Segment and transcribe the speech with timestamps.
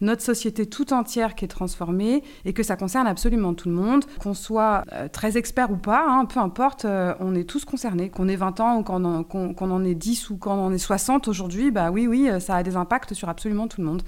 [0.00, 4.04] notre société tout entière qui est transformée et que ça concerne absolument tout le monde,
[4.20, 8.08] qu'on soit euh, très expert ou pas, hein, peu importe, euh, on est tous concernés.
[8.08, 11.70] Qu'on ait 20 ans ou qu'on en, ait 10 ou qu'on en ait 60 aujourd'hui,
[11.70, 14.02] bah oui, oui, ça a des impacts sur absolument tout le monde.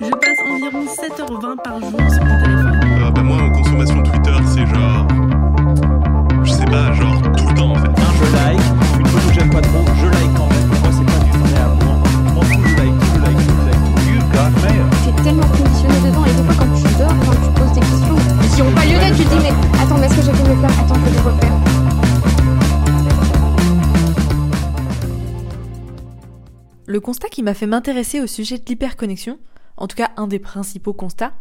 [0.00, 2.65] Je passe environ 7h20 par jour sur mon téléphone.
[19.38, 21.52] Attends, est-ce que j'ai Attends, refaire.
[26.86, 29.38] Le constat qui m'a fait m'intéresser au sujet de l'hyperconnexion,
[29.76, 31.34] en tout cas un des principaux constats,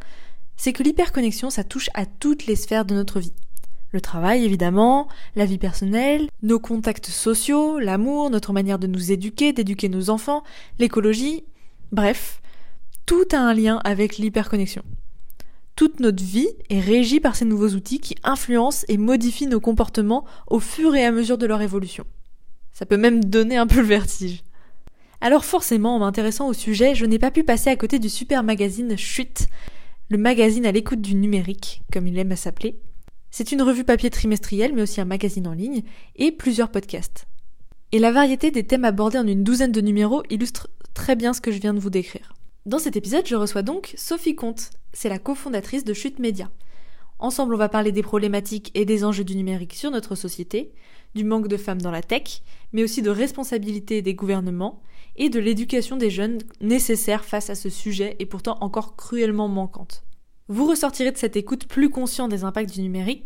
[0.57, 3.33] c'est que l'hyperconnexion, ça touche à toutes les sphères de notre vie.
[3.91, 9.53] Le travail, évidemment, la vie personnelle, nos contacts sociaux, l'amour, notre manière de nous éduquer,
[9.53, 10.43] d'éduquer nos enfants,
[10.79, 11.45] l'écologie,
[11.91, 12.41] bref,
[13.05, 14.83] tout a un lien avec l'hyperconnexion.
[15.75, 20.25] Toute notre vie est régie par ces nouveaux outils qui influencent et modifient nos comportements
[20.47, 22.05] au fur et à mesure de leur évolution.
[22.71, 24.43] Ça peut même donner un peu le vertige.
[25.19, 28.43] Alors forcément, en m'intéressant au sujet, je n'ai pas pu passer à côté du super
[28.43, 29.47] magazine Chute,
[30.09, 32.79] le magazine à l'écoute du numérique, comme il aime à s'appeler.
[33.31, 35.83] C'est une revue papier trimestrielle, mais aussi un magazine en ligne,
[36.15, 37.25] et plusieurs podcasts.
[37.91, 41.41] Et la variété des thèmes abordés en une douzaine de numéros illustre très bien ce
[41.41, 42.33] que je viens de vous décrire.
[42.65, 46.49] Dans cet épisode, je reçois donc Sophie Comte, c'est la cofondatrice de Chute Média.
[47.19, 50.73] Ensemble, on va parler des problématiques et des enjeux du numérique sur notre société,
[51.15, 52.41] du manque de femmes dans la tech,
[52.73, 54.81] mais aussi de responsabilité des gouvernements
[55.15, 60.03] et de l'éducation des jeunes nécessaire face à ce sujet et pourtant encore cruellement manquante.
[60.47, 63.25] Vous ressortirez de cette écoute plus conscient des impacts du numérique,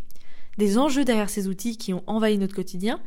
[0.57, 2.99] des enjeux derrière ces outils qui ont envahi notre quotidien,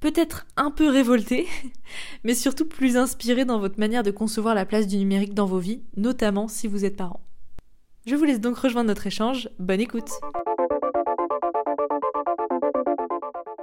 [0.00, 1.46] peut-être un peu révolté,
[2.24, 5.58] mais surtout plus inspiré dans votre manière de concevoir la place du numérique dans vos
[5.58, 7.20] vies, notamment si vous êtes parent.
[8.08, 10.08] Je vous laisse donc rejoindre notre échange, bonne écoute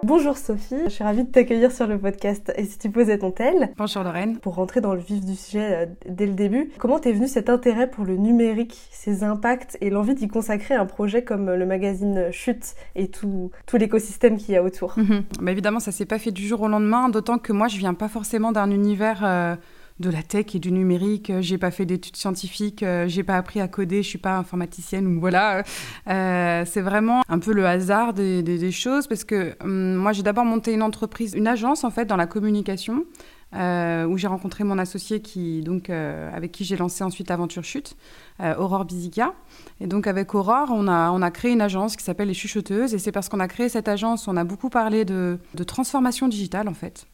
[0.04, 3.32] Bonjour Sophie, je suis ravie de t'accueillir sur le podcast Et si tu posais ton
[3.32, 4.38] tel Bonjour Lorraine.
[4.38, 7.50] Pour rentrer dans le vif du sujet euh, dès le début, comment t'es venu cet
[7.50, 12.32] intérêt pour le numérique, ses impacts et l'envie d'y consacrer un projet comme le magazine
[12.32, 14.94] Chute et tout, tout l'écosystème qu'il y a autour?
[14.98, 15.24] Mhm.
[15.42, 17.96] Bah, évidemment, ça s'est pas fait du jour au lendemain, d'autant que moi, je viens
[17.96, 19.56] pas forcément d'un univers euh,
[20.00, 21.30] de la tech et du numérique.
[21.30, 24.38] Euh, J'ai pas fait d'études scientifiques, euh, j'ai pas appris à coder, je suis pas
[24.38, 25.64] informaticienne voilà.
[26.10, 30.46] Euh, c'est vraiment un peu le hasard des, choses parce que hum, moi, j'ai d'abord
[30.46, 33.06] monté une entreprise, une agence en fait dans la communication.
[33.54, 37.96] où j'ai rencontré mon associé qui donc avec qui j'ai lancé ensuite Aventure Chute,
[38.40, 39.34] Aurore Bizica.
[39.80, 42.94] Et donc avec Aurore, on a, on a créé une agence qui s'appelle Les Chuchoteuses.
[42.94, 46.68] Et c'est parce qu'on a créé cette agence, on a beaucoup parlé de, transformation digitale
[46.68, 47.08] en fait.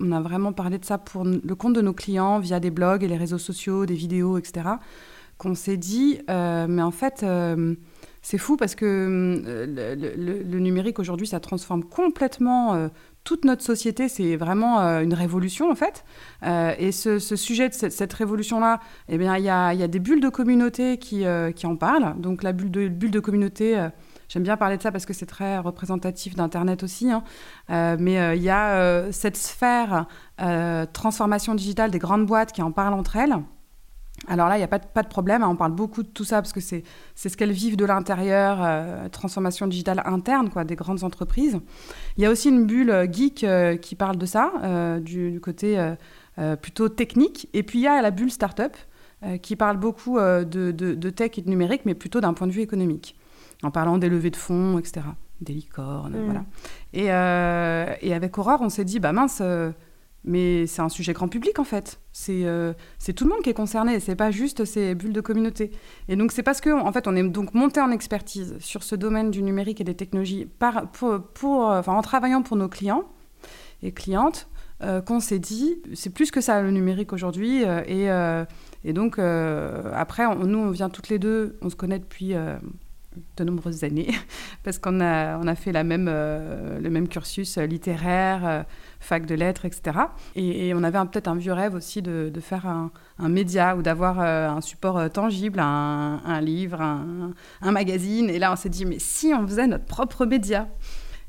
[0.00, 3.04] On a vraiment parlé de ça pour le compte de nos clients via des blogs
[3.04, 4.68] et les réseaux sociaux, des vidéos, etc.
[5.38, 7.74] Qu'on s'est dit, euh, mais en fait, euh,
[8.22, 12.88] c'est fou parce que euh, le, numérique aujourd'hui, ça transforme complètement
[13.24, 14.08] toute notre société.
[14.08, 16.04] C'est vraiment une révolution en fait.
[16.78, 20.98] Et ce, sujet de cette, révolution-là, eh bien, il y a, des bulles de communauté
[20.98, 21.24] qui,
[21.54, 22.14] qui en parlent.
[22.18, 23.88] Donc la bulle de, bulle de communauté,
[24.34, 27.10] j'aime bien parler de ça parce que c'est très représentatif d'Internet aussi.
[27.10, 27.22] hein.
[27.70, 30.06] Euh, mais euh, il y a euh, cette sphère
[30.92, 33.36] transformation digitale des grandes boîtes qui en parlent entre elles.
[34.26, 36.42] Alors là, il n'y a pas de, problème, hein, on parle beaucoup de tout ça
[36.42, 36.82] parce que c'est
[37.14, 41.60] ce qu'elles vivent de l'intérieur, transformation digitale interne quoi, des grandes entreprises.
[42.16, 43.46] Il y a aussi une bulle geek
[43.80, 44.50] qui parle de ça,
[45.00, 45.94] du, côté
[46.62, 47.48] plutôt technique.
[47.52, 48.76] Et puis il y a la bulle startup
[49.42, 53.16] qui parle beaucoup de tech et de numérique, mais plutôt d'un point de vue économique,
[53.64, 55.00] en parlant des levées de fonds, etc.,
[55.40, 56.24] des licornes, Mm.
[56.24, 56.44] voilà.
[56.92, 59.72] Et, euh, et avec Aurore, on s'est dit, bah mince, euh,
[60.26, 62.00] mais c'est un sujet grand public en fait.
[62.12, 65.20] C'est euh, c'est tout le monde qui est concerné, c'est pas juste ces bulles de
[65.20, 65.70] communauté.
[66.08, 68.94] Et donc c'est parce que en fait on est donc monté en expertise sur ce
[68.94, 73.04] domaine du numérique et des technologies par, pour, pour, enfin, en travaillant pour nos clients
[73.82, 74.48] et clientes
[74.82, 79.18] euh, qu'on s'est dit c'est plus que ça le numérique aujourd'hui euh, et, et donc
[79.18, 82.32] après on- nous on vient toutes les deux on se connaît depuis
[83.36, 84.14] de nombreuses années
[84.64, 88.62] parce qu'on a, on a fait la même, euh, le même cursus littéraire, euh,
[89.00, 89.98] fac de lettres, etc.
[90.36, 92.90] Et, on avait peut-être un vieux rêve aussi de, de faire un,
[93.28, 98.30] média ou d'avoir euh, un support tangible, un, livre, un, magazine.
[98.30, 100.68] Et là, on s'est dit, mais si on faisait notre propre média?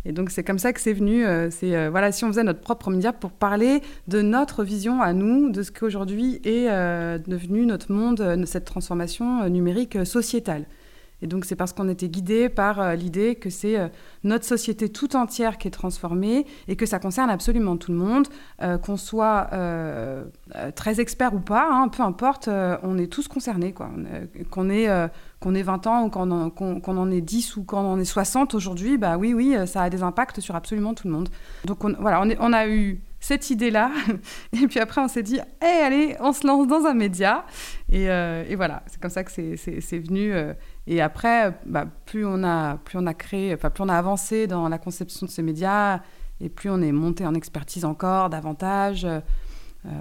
[0.07, 1.25] Et donc c'est comme ça que c'est venu.
[1.49, 5.49] c'est voilà, si on faisait notre propre média pour parler de notre vision à nous,
[5.49, 6.67] de ce qu'aujourd'hui est
[7.27, 10.65] devenu notre monde, cette transformation numérique sociétale.
[11.21, 13.87] Et donc c'est parce qu'on était guidé par euh, l'idée que c'est euh,
[14.23, 18.27] notre société tout entière qui est transformée et que ça concerne absolument tout le monde,
[18.61, 19.49] euh, qu'on soit
[20.75, 22.49] très expert ou pas, hein, peu importe,
[22.83, 23.73] on est tous concernés.
[23.73, 25.09] Qu'on ait,
[25.39, 27.99] qu'on ait 20 ans ou qu'on en, qu'on- qu'on en ait 10 ou qu'on en
[27.99, 31.29] ait 60 aujourd'hui, bah oui, oui, ça a des impacts sur absolument tout le monde.
[31.65, 33.91] Donc on, voilà, on, a eu cette idée-là,
[34.53, 37.45] et puis après on s'est dit, Eh, allez, on se lance dans un média.
[37.91, 38.05] Et,
[38.55, 40.33] voilà, c'est comme ça que c'est- venu.
[40.87, 44.47] Et après, bah, plus, on a, plus on a créé, enfin, plus on a avancé
[44.47, 46.01] dans la conception de ces médias,
[46.39, 49.21] et plus on est monté en expertise encore davantage, euh,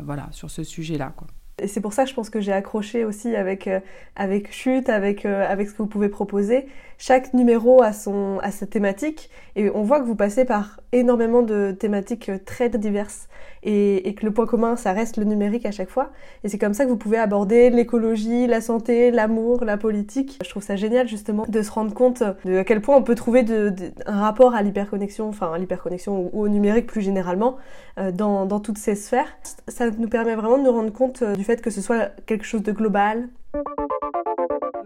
[0.02, 1.12] voilà, sur ce sujet-là.
[1.16, 1.26] quoi.
[1.62, 3.78] Et c'est pour ça que je pense que j'ai accroché aussi avec, euh,
[4.16, 6.66] avec Chute, avec, euh, avec ce que vous pouvez proposer.
[6.98, 11.42] Chaque numéro a, son, a sa thématique et on voit que vous passez par énormément
[11.42, 13.28] de thématiques euh, très diverses
[13.62, 16.10] et, et que le point commun, ça reste le numérique à chaque fois.
[16.42, 20.38] Et c'est comme ça que vous pouvez aborder l'écologie, la santé, l'amour, la politique.
[20.44, 23.14] Je trouve ça génial justement de se rendre compte de à quel point on peut
[23.14, 27.00] trouver de, de- un rapport à l'hyperconnexion, enfin à l'hyperconnexion ou, ou au numérique plus
[27.00, 27.56] généralement
[27.98, 29.36] euh, dans, dans toutes ces sphères.
[29.68, 32.62] Ça nous permet vraiment de nous rendre compte euh, fait que ce soit quelque chose
[32.62, 33.28] de global?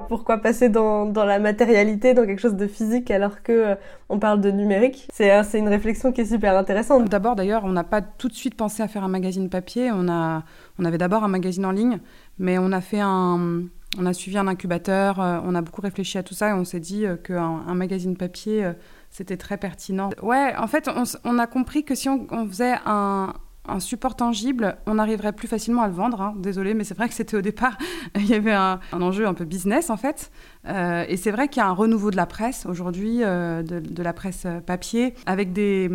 [0.08, 3.74] Pourquoi passer dans, dans la matérialité, dans quelque chose de physique alors que euh,
[4.08, 5.08] on parle de numérique?
[5.12, 7.08] C'est euh, c'est une réflexion qui est super intéressante.
[7.08, 9.90] D'abord, d'ailleurs, on n'a pas tout de suite pensé à faire un magazine papier.
[9.92, 10.44] On, a,
[10.78, 11.98] on avait d'abord un magazine en ligne,
[12.38, 13.64] mais on a fait un,
[13.98, 15.20] on a suivi un incubateur.
[15.20, 17.74] euh, on a beaucoup réfléchi à tout ça et on s'est dit euh, qu'un un
[17.74, 18.70] magazine papier,
[19.10, 20.08] c'était très pertinent.
[20.22, 20.88] Ouais, en fait,
[21.24, 23.34] on, a compris que si on faisait un,
[23.68, 26.20] un support tangible, on arriverait plus facilement à le vendre.
[26.20, 26.34] hein.
[26.36, 27.76] Désolée, mais c'est vrai que c'était au départ,
[28.16, 30.30] il y avait un enjeu un peu business en fait.
[30.66, 34.02] Euh, et c'est vrai qu'il y a un renouveau de la presse aujourd'hui, euh, de,
[34.02, 35.88] la presse euh, papier, avec des,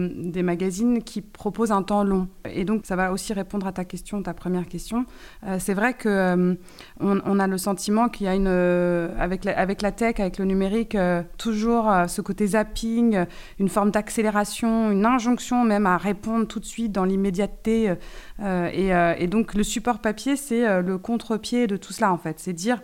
[0.43, 2.27] magazines qui proposent un temps long.
[2.49, 5.05] Et donc, ça va aussi répondre à ta question, ta première question.
[5.59, 6.55] C'est vrai que euh,
[6.99, 10.97] on, on a le sentiment qu'il y a une, avec, la, tech, avec le numérique,
[11.37, 13.25] toujours ce côté zapping,
[13.59, 17.93] une forme d'accélération, une injonction même à répondre tout de suite dans l'immédiateté.
[18.41, 22.39] et, et donc, le support papier, c'est le contre-pied de tout cela, en fait.
[22.39, 22.81] C'est dire,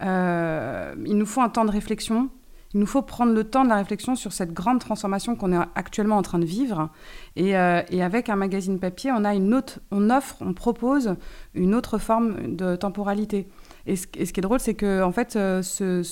[0.00, 2.30] il nous faut un temps de réflexion.
[2.72, 5.64] Il nous faut prendre le temps de la réflexion sur cette grande transformation qu'on est
[5.74, 6.88] actuellement en train de vivre.
[7.34, 11.16] Et, euh, avec un magazine papier, on a une autre, on offre, on propose
[11.54, 13.48] une autre forme de temporalité.
[13.86, 16.02] Et ce, qui est drôle, c'est que en fait, euh, ce,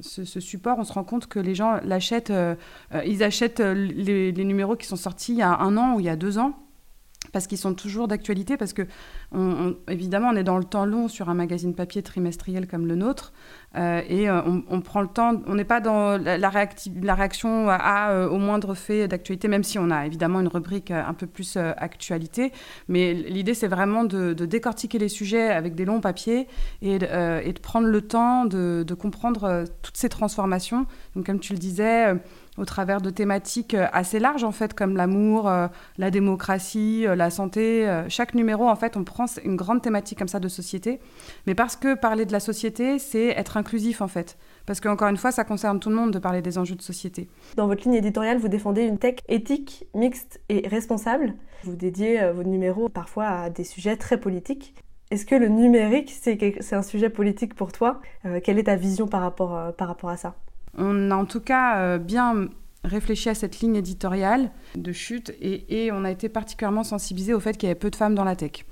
[0.00, 2.30] support, on se rend compte que les gens l'achètent.
[2.30, 2.54] euh,
[2.94, 6.00] euh, ils achètent euh, les numéros qui sont sortis il y a un an ou
[6.00, 6.65] il y a deux ans
[7.36, 8.86] parce qu'ils sont toujours d'actualité, parce que
[9.30, 12.94] on- évidemment on est dans le temps long sur un magazine papier trimestriel comme le
[12.94, 13.34] nôtre,
[13.76, 14.40] euh, et euh,
[14.70, 16.50] on, prend le temps, on n'est pas dans la, la,
[17.02, 20.90] la réaction à, euh, au moindre fait d'actualité, même si on a évidemment une rubrique
[20.90, 22.52] un peu plus euh, actualité,
[22.88, 26.48] mais l'idée c'est vraiment de, décortiquer les sujets avec des longs papiers
[26.80, 30.86] et de, prendre le temps de, de comprendre toutes ces transformations.
[31.14, 32.14] Donc comme tu le disais,
[32.56, 35.68] au travers de thématiques euh, assez larges en fait, comme l'amour, euh,
[35.98, 37.86] la démocratie, euh, la santé.
[38.08, 41.00] chaque numéro, en fait, on prend une grande thématique comme ça de société.
[41.46, 44.36] Mais parce que parler de la société, c'est être inclusif en fait.
[44.64, 47.28] Parce qu'encore une fois, ça concerne tout le monde de parler des enjeux de société.
[47.56, 51.34] Dans votre ligne éditoriale, vous défendez une tech éthique, mixte et responsable.
[51.64, 54.74] Vous dédiez vos numéros parfois à des sujets très politiques.
[55.10, 58.00] Est-ce que le numérique, c'est un sujet politique pour toi?
[58.42, 60.34] Quelle est ta vision par rapport à ça?
[60.76, 62.48] On a en tout cas euh, bien
[62.84, 67.56] réfléchi à cette ligne éditoriale de chute et, on a été particulièrement sensibilisé au fait
[67.56, 68.64] qu'il y avait peu de femmes dans la tech.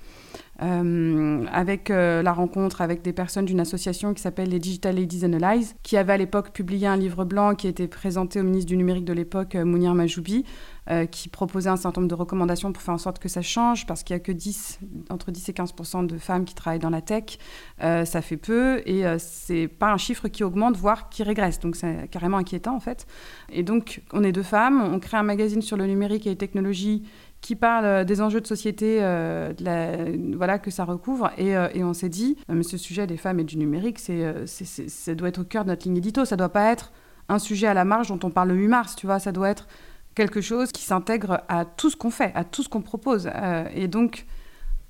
[0.63, 5.25] Euh, avec euh, la rencontre avec des personnes d'une association qui s'appelle les Digital Ladies
[5.25, 8.77] Analyze, qui avait à l'époque publié un livre blanc qui était présenté au ministre du
[8.77, 10.45] numérique de l'époque, Mounir Majoubi,
[10.91, 13.87] euh, qui proposait un certain nombre de recommandations pour faire en sorte que ça change,
[13.87, 16.91] parce qu'il n'y a que 10, entre 10 et 15% de femmes qui travaillent dans
[16.91, 17.39] la tech.
[17.83, 21.59] Euh, ça fait peu et euh, c'est pas un chiffre qui augmente, voire qui régresse.
[21.59, 23.07] Donc c'est carrément inquiétant en fait.
[23.51, 26.37] Et donc on est deux femmes, on crée un magazine sur le numérique et les
[26.37, 27.05] technologies
[27.41, 31.31] qui parle des enjeux de société, voilà que ça recouvre.
[31.37, 35.29] Et, on s'est dit, mais ce sujet des femmes et du numérique, c'est, ça doit
[35.29, 36.25] être au cœur de notre ligne édito.
[36.25, 36.93] Ça doit pas être
[37.29, 39.19] un sujet à la marge dont on parle le 8 mars, tu vois.
[39.19, 39.67] Ça doit être
[40.15, 43.31] quelque chose qui s'intègre à tout ce qu'on fait, à tout ce qu'on propose.
[43.35, 44.27] Euh, et donc,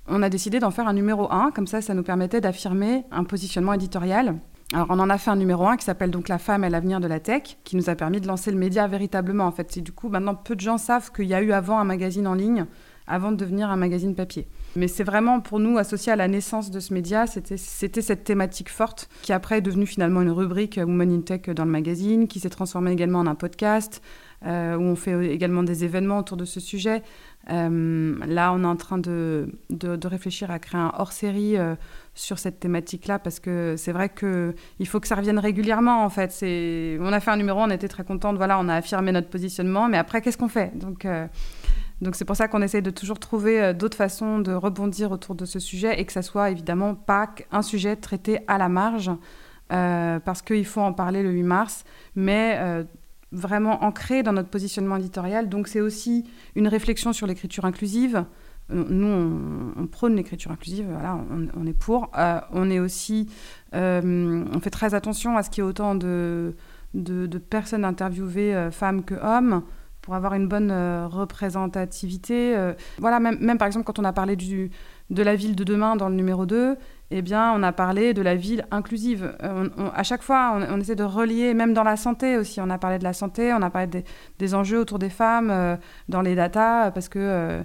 [0.07, 3.25] on a décidé d'en faire un numéro 1, comme ça, ça nous permettait d'affirmer un
[3.25, 4.37] positionnement éditorial.
[4.73, 7.01] Alors, on en a fait un numéro 1 qui s'appelle donc La femme et l'avenir
[7.01, 9.47] de la tech, qui nous a permis de lancer le média véritablement.
[9.47, 11.79] En fait, et du coup, maintenant, peu de gens savent qu'il y a eu avant
[11.79, 12.67] un magazine en ligne,
[13.07, 14.49] avant de devenir un magazine papier.
[14.77, 17.57] Mais c'est vraiment pour nous associé à la naissance de ce média, c'était
[18.03, 21.71] cette thématique forte qui après est devenue finalement une rubrique Women in Tech dans le
[21.71, 24.03] magazine, qui s'est transformée également en un podcast,
[24.47, 27.03] euh, où on fait également des événements autour de ce sujet.
[27.51, 31.77] Euh, là, on est en train de, de, réfléchir à créer un hors-série euh,
[32.15, 36.05] sur cette thématique-là parce que c'est vrai que il faut que ça revienne régulièrement.
[36.05, 36.31] En fait,
[37.01, 38.37] on a fait un numéro, on était très contente.
[38.37, 40.77] Voilà, on a affirmé notre positionnement, mais après, qu'est-ce qu'on fait?
[40.77, 41.07] Donc
[42.03, 45.47] donc c'est pour ça qu'on essaye de toujours trouver d'autres façons de rebondir autour de
[45.47, 49.11] ce sujet et que ça soit évidemment pas un sujet traité à la marge
[49.69, 52.85] parce qu'il faut en parler le 8 mars, mais
[53.35, 55.49] vraiment ancré dans notre positionnement éditorial.
[55.49, 56.25] Donc c'est aussi
[56.55, 58.25] une réflexion sur l'écriture inclusive.
[58.73, 61.19] Euh, Nous, on, prône l'écriture inclusive, voilà,
[61.55, 62.11] on, est pour.
[62.17, 63.29] Euh, on est aussi,
[63.75, 66.55] euh, on fait très attention à ce qu'il y ait autant de,
[67.51, 69.63] personnes interviewées, femmes que hommes,
[70.01, 72.57] pour avoir une bonne représentativité.
[72.99, 76.15] Voilà, même, par exemple quand on a parlé de la ville de demain dans le
[76.15, 76.77] numéro 2,
[77.17, 79.37] eh bien, on a parlé de la ville inclusive.
[79.45, 82.61] Euh, à chaque fois, on, essaie de relier, même dans la santé aussi.
[82.61, 84.03] On a parlé de la santé, on a parlé
[84.41, 85.77] des, enjeux autour des femmes, euh,
[86.09, 87.63] dans les datas, parce que euh,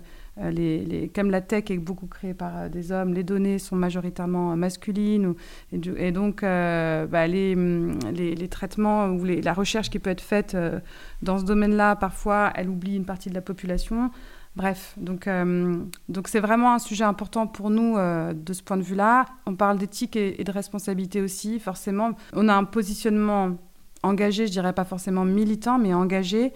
[0.51, 5.33] les, comme la tech est beaucoup créée par des hommes, les données sont majoritairement masculines.
[5.71, 10.55] et, donc, bah, les, hum, les, traitements ou la recherche qui peut être faite
[11.23, 14.11] dans ce domaine-là, parfois, elle oublie une partie de la population.
[14.55, 15.77] Bref, donc euh,
[16.09, 19.25] donc c'est vraiment un sujet important pour nous euh, de ce point de vue-là.
[19.45, 22.11] On parle d'éthique et, de responsabilité aussi, forcément.
[22.33, 23.57] On a un positionnement
[24.01, 26.51] engagé, je dirais pas forcément militant, mais engagé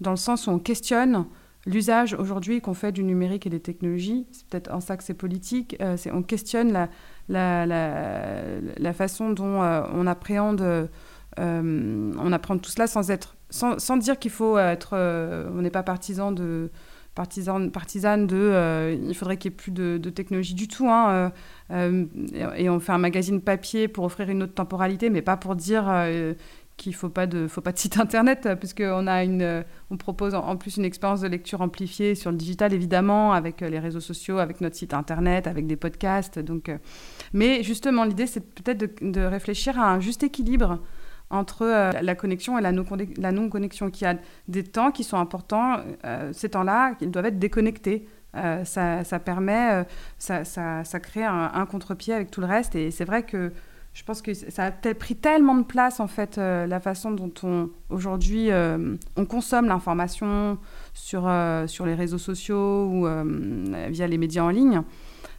[0.00, 1.24] dans le sens où on questionne
[1.66, 4.26] l'usage aujourd'hui qu'on fait du numérique et des technologies.
[4.32, 5.76] C'est peut-être en ça que c'est politique.
[5.80, 6.88] Euh, on questionne la,
[7.28, 8.42] la, la,
[8.76, 10.90] la façon dont on appréhende
[11.38, 14.96] on appréhende tout cela sans être sans, sans dire qu'il faut être
[15.54, 16.70] on n'est pas partisan de
[17.16, 20.88] partisan, partisane de euh, il faudrait qu'il n'y ait plus de, technologie du tout.
[20.88, 21.30] Hein, euh,
[21.72, 25.56] euh, et, on fait un magazine papier pour offrir une autre temporalité, mais pas pour
[25.56, 25.84] dire
[26.76, 30.34] qu'il ne faut, pas de- faut pas de site internet, puisqu'on a une, on propose
[30.34, 34.38] en, plus une expérience de lecture amplifiée sur le digital, évidemment, avec les réseaux sociaux,
[34.38, 36.38] avec notre site internet, avec des podcasts.
[36.38, 36.70] Donc,
[37.32, 40.80] mais justement, l'idée, c'est peut-être de réfléchir à un juste équilibre
[41.30, 44.16] entre euh, la connexion et la non-conne- la non-connexion, qu'il y a
[44.48, 48.08] des temps qui sont importants, euh, ces temps-là, qu'ils doivent être déconnectés.
[48.36, 49.86] Euh, ça, ça permet,
[50.18, 52.74] ça, ça, crée un, contre-pied avec tout le reste.
[52.74, 53.50] Et c'est vrai que
[53.94, 57.70] je pense que ça a pris tellement de place, en fait, la façon dont on,
[57.88, 58.50] aujourd'hui,
[59.16, 60.58] on consomme l'information
[60.92, 61.32] sur,
[61.66, 63.08] sur les réseaux sociaux ou
[63.88, 64.82] via les médias en ligne.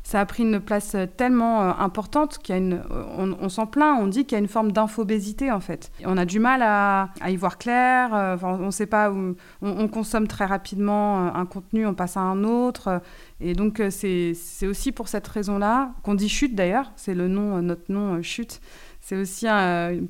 [0.07, 3.49] Ça a pris une place euh, tellement euh, importante qu'il y a une, euh, on,
[3.49, 5.91] s'en plaint, on dit qu'il y a une forme d'infobésité en fait.
[6.05, 9.89] On a du mal à, y voir clair, euh, on sait pas où, on, on
[9.89, 13.01] consomme très rapidement un contenu, on passe à un autre,
[13.41, 14.33] et donc c'est
[14.63, 18.61] aussi pour cette raison-là qu'on dit chute d'ailleurs, c'est le nom, notre nom chute.
[19.01, 20.07] C'est aussi une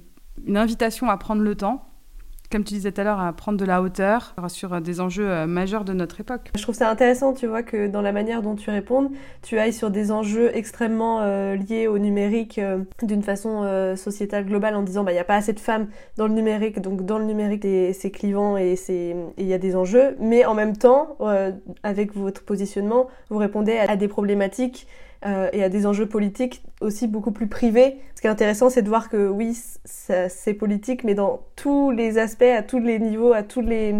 [0.57, 1.86] invitation à prendre le temps,
[2.51, 5.47] comme tu disais tout à l'heure, à prendre de la hauteur sur des enjeux euh,
[5.47, 6.51] majeurs de notre époque.
[6.55, 9.11] Je trouve ça intéressant, tu vois, que dans la manière dont tu réponds,
[9.41, 13.47] tu ailles sur des enjeux extrêmement euh, liés au numérique euh, d'une façon
[13.95, 15.87] sociétale globale en disant bah il n'y a pas assez de femmes
[16.17, 18.75] dans le numérique, donc dans le numérique c'est- clivant et
[19.37, 21.17] il y a des enjeux, mais en même temps,
[21.83, 24.87] avec votre positionnement, vous répondez à des problématiques
[25.25, 27.97] euh, et à des enjeux politiques aussi beaucoup plus privés.
[28.15, 32.17] Ce qui est intéressant, c'est de voir que oui, c'est politique, mais dans tous les
[32.17, 33.95] aspects, à tous les niveaux, à tous les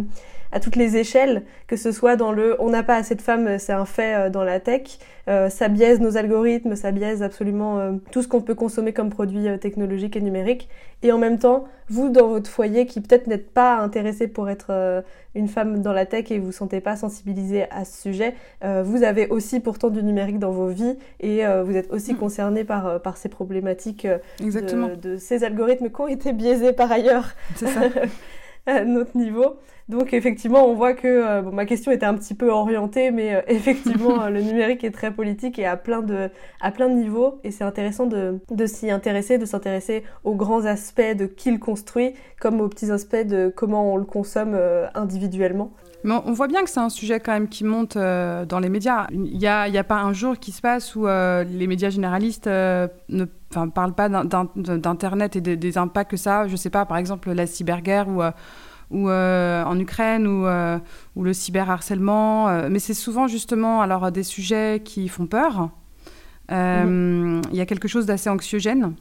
[0.51, 3.59] à toutes les échelles, que ce soit dans le on n'a pas assez de femmes,
[3.59, 7.79] c'est un fait euh, dans la tech, euh, ça biaise nos algorithmes, ça biaise absolument
[7.79, 10.69] euh, tout ce qu'on peut consommer comme produits euh, technologiques et numériques.
[11.03, 14.67] Et en même temps, vous dans votre foyer qui peut-être n'êtes pas intéressé pour être
[14.71, 15.01] euh,
[15.35, 18.81] une femme dans la tech et vous vous sentez pas sensibilisé à ce sujet, euh,
[18.83, 22.17] vous avez aussi pourtant du numérique dans vos vies et vous êtes aussi Mm.
[22.17, 24.07] concerné par, par ces problématiques
[24.41, 27.81] Exactement, de, de ces algorithmes qui ont été biaisés par ailleurs c'est ça.
[28.85, 29.57] notre niveau.
[29.89, 33.41] Donc effectivement, on voit que euh, ma question était un petit peu orientée, mais euh,
[33.47, 37.39] effectivement, euh, le numérique est très politique et à plein de, à plein de niveaux.
[37.45, 41.57] Et c'est intéressant de, de s'y intéresser, de s'intéresser aux grands aspects de qui le
[41.57, 44.59] construit, comme aux petits aspects de comment on le consomme
[44.93, 45.71] individuellement.
[46.07, 48.59] Mais on on voit bien que c'est un sujet quand même qui monte euh, dans
[48.59, 49.07] les médias.
[49.11, 51.67] Il n'y a, il y a pas un jour qui se passe où euh, les
[51.67, 56.41] médias généralistes euh, ne parlent pas d'in- d'in- d'Internet et des, des impacts que ça
[56.41, 56.47] a.
[56.47, 58.21] Je sais pas, par exemple, la cyberguerre ou,
[58.89, 60.79] ou euh, en Ukraine ou, euh,
[61.15, 62.47] ou le cyberharcèlement.
[62.49, 65.69] euh, mais c'est souvent justement alors, des sujets qui font peur.
[66.51, 68.93] Euh, Il y a quelque chose d'assez anxiogène.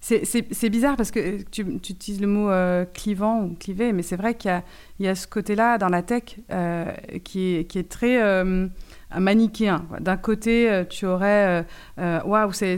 [0.00, 4.34] C'est- bizarre parce que tu, utilises le mot euh, clivant ou clivé, mais c'est vrai
[4.34, 4.62] qu'il
[5.00, 6.84] y a, ce côté-là dans la tech euh,
[7.24, 8.68] qui, est, très euh,
[9.18, 9.84] manichéen.
[10.00, 11.66] D'un côté, euh, tu aurais
[11.98, 12.76] waouh, ça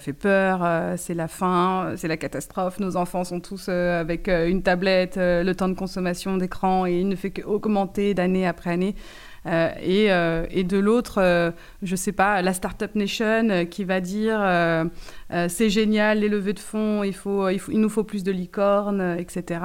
[0.00, 5.16] fait peur, c'est la fin, c'est la catastrophe, nos enfants sont tous avec une tablette,
[5.18, 8.94] le temps de consommation d'écran et il ne fait qu'augmenter d'année après année.
[9.48, 11.50] Euh, et, euh, et de l'autre, euh,
[11.82, 14.38] je sais pas, la Startup Nation qui va dire
[15.48, 18.32] c'est génial les levées de fonds, il, faut, il, faut, il nous faut plus de
[18.32, 19.60] licornes, etc.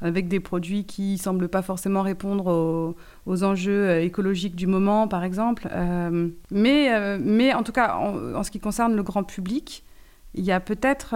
[0.00, 5.24] avec des produits qui semblent pas forcément répondre aux, aux enjeux écologiques du moment, par
[5.24, 5.68] exemple.
[6.50, 9.84] Mais, mais en tout cas, en, en ce qui concerne le grand public,
[10.34, 11.14] il y a peut-être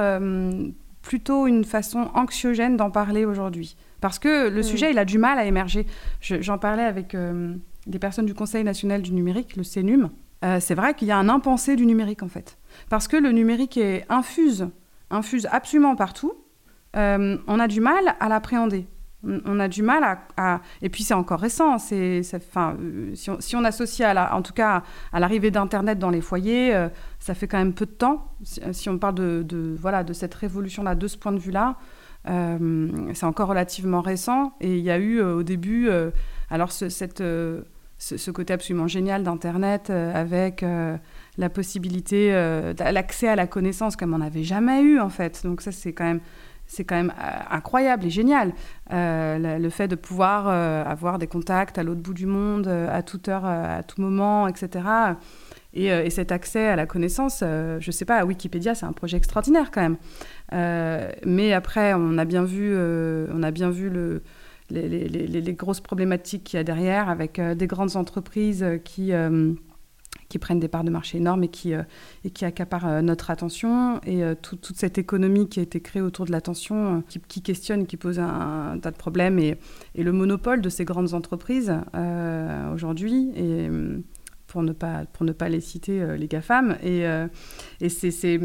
[1.02, 3.76] plutôt une façon anxiogène d'en parler aujourd'hui.
[4.00, 5.86] Parce que le sujet, il a du mal à émerger.
[6.20, 7.54] Je- J'en parlais avec euh,
[7.86, 10.10] des personnes du Conseil national du numérique, le CNUM.
[10.44, 12.58] Euh, c'est vrai qu'il y a un impensé du numérique, en fait.
[12.90, 14.68] Parce que le numérique est infuse,
[15.10, 16.34] infuse absolument partout.
[16.96, 18.86] Euh, on a du mal à l'appréhender.
[19.46, 20.60] On a du mal à...
[20.82, 21.78] Et puis c'est encore récent.
[21.92, 24.82] Euh, si, on, associe, à la, en tout cas,
[25.14, 26.88] à l'arrivée d'Internet dans les foyers,
[27.20, 28.34] ça fait quand même peu de temps.
[28.42, 31.78] Si, on parle de, voilà, de cette révolution-là, de ce point de vue-là,
[32.28, 34.52] euh, c'est encore relativement récent.
[34.60, 35.88] Et il y a eu au début,
[36.50, 37.22] alors ce, cette,
[37.98, 40.96] ce, côté absolument génial d'Internet euh, avec euh,
[41.38, 45.42] la possibilité, euh, l'accès à la connaissance comme on n'avait jamais eu en fait.
[45.44, 46.20] Donc ça c'est quand même,
[46.66, 47.12] c'est quand même
[47.50, 48.52] incroyable et génial.
[48.90, 53.44] Le, fait de pouvoir avoir des contacts à l'autre bout du monde, à toute heure,
[53.44, 54.84] à tout moment, etc.
[55.74, 59.70] Et, et cet accès à la connaissance, je sais pas, Wikipédia, c'est un projet extraordinaire
[59.70, 59.96] quand même.
[61.26, 64.22] Mais après, on a bien vu, on a bien vu le,
[64.70, 69.52] les, grosses problématiques qu'il y a derrière, avec euh, des grandes entreprises euh, qui, euh,
[70.28, 71.72] qui prennent des parts de marché énormes et qui,
[72.24, 76.24] et qui accaparent notre attention, et tout- toute cette économie qui a été créée autour
[76.24, 79.56] de l'attention, qui, questionne, qui pose un, un tas de problèmes, et,
[79.94, 81.72] et le monopole de ces grandes entreprises
[82.72, 83.68] aujourd'hui, et
[84.46, 87.04] pour ne pas, pour ne pas les citer, les GAFAM, et,
[87.80, 88.40] et c'est...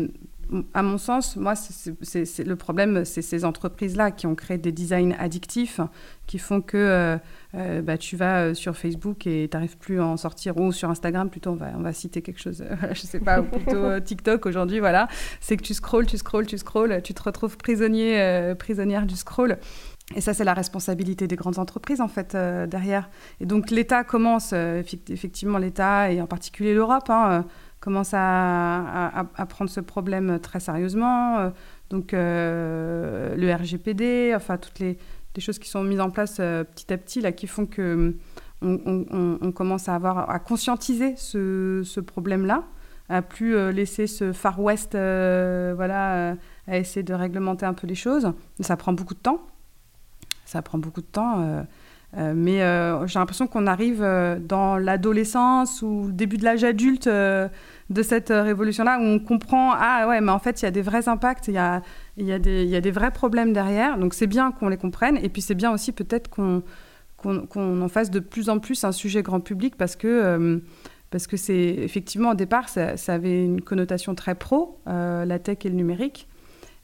[0.73, 5.79] à mon sens, moi, le problème, c'est ces entreprises-là qui ont créé des designs addictifs
[6.25, 7.17] qui font que euh,
[7.55, 10.71] euh, bah, tu vas euh, sur Facebook et tu n'arrives plus à en sortir, ou
[10.71, 14.45] sur Instagram plutôt, on va, citer quelque chose, euh, je sais pas, ou plutôt TikTok
[14.45, 15.07] aujourd'hui, voilà.
[15.39, 19.57] C'est que tu scrolls, tu scrolls, tu scrolls, tu te retrouves prisonnier, prisonnière du scroll.
[20.15, 22.35] Et ça, c'est la responsabilité des grandes entreprises, en fait,
[22.67, 23.09] derrière.
[23.39, 27.45] Et donc, l'État commence, effect- effectivement, l'État, et en particulier l'Europe, hein,
[27.79, 31.39] commence à, prendre ce problème très sérieusement.
[31.39, 31.49] Euh,
[31.89, 34.97] donc, euh, le RGPD, enfin, toutes les,
[35.39, 38.15] choses qui sont mises en place euh, petit à petit, là, qui font que
[38.61, 42.65] on, on- commence à avoir, à conscientiser ce, problème-là,
[43.07, 46.35] à plus laisser ce Far West, voilà,
[46.67, 48.33] à essayer de réglementer un peu les choses.
[48.59, 49.47] Ça prend beaucoup de temps.
[50.43, 51.65] Ça prend beaucoup de temps.
[52.17, 56.63] Euh, mais euh, j'ai l'impression qu'on arrive euh, dans l'adolescence ou le début de l'âge
[56.63, 60.71] adulte de cette révolution-là, où on comprend, ah ouais, mais en fait, il y a
[60.71, 61.81] des vrais impacts, il y a,
[62.17, 63.97] y, a des- y a des vrais problèmes derrière.
[63.97, 65.17] Donc c'est bien qu'on les comprenne.
[65.17, 66.63] Et puis c'est bien aussi peut-être qu'on
[67.25, 70.61] en fasse de plus en plus un sujet grand public parce que...
[71.11, 75.69] parce que c'est effectivement au départ, ça, avait une connotation très pro, la tech et
[75.69, 76.27] le numérique.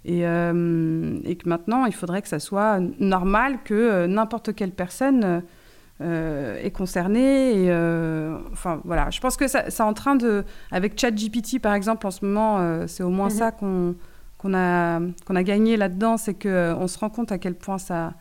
[0.07, 4.69] Et, euh, et que maintenant, il faudrait que ça soit normal que euh, n'importe quelle
[4.71, 5.41] personne
[6.01, 7.63] euh, est concernée.
[7.63, 9.09] Et, euh, enfin, voilà.
[9.09, 10.43] Je pense que ça, ça est en train de.
[10.71, 13.35] Avec ChatGPT, par exemple, en ce moment, euh, c'est au moins Mhm.
[13.35, 13.95] ça qu'on
[14.53, 18.13] a, qu'on a gagné là-dedans c'est qu'on se rend compte à quel point ça,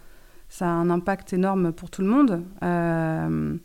[0.49, 2.43] ça a un impact énorme pour tout le monde.
[2.63, 3.57] Euh,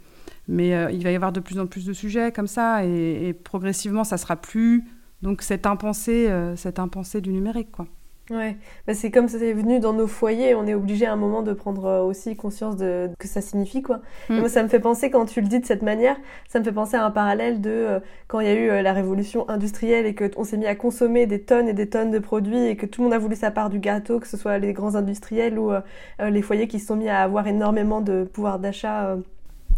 [0.49, 2.83] mais euh, il va y avoir de plus en plus de sujets comme ça.
[2.85, 4.83] Et, et progressivement, ça sera plus.
[5.21, 7.85] Donc, cette impensée, euh, cette impensée du numérique, quoi.
[8.31, 11.15] Ouais, bah, c'est comme ça c'est venu dans nos foyers, on est obligé à un
[11.15, 14.01] moment de prendre euh, aussi conscience de que ça signifie quoi.
[14.29, 14.39] Et Mm.
[14.39, 16.15] moi ça me fait penser quand tu le dis de cette manière,
[16.47, 18.81] ça me fait penser à un parallèle de euh, quand il y a eu euh,
[18.83, 22.11] la révolution industrielle et que on s'est mis à consommer des tonnes et des tonnes
[22.11, 24.37] de produits et que tout le monde a voulu sa part du gâteau, que ce
[24.37, 25.81] soit les grands industriels ou euh,
[26.29, 29.15] les foyers qui se sont mis à avoir énormément de pouvoir d'achat euh,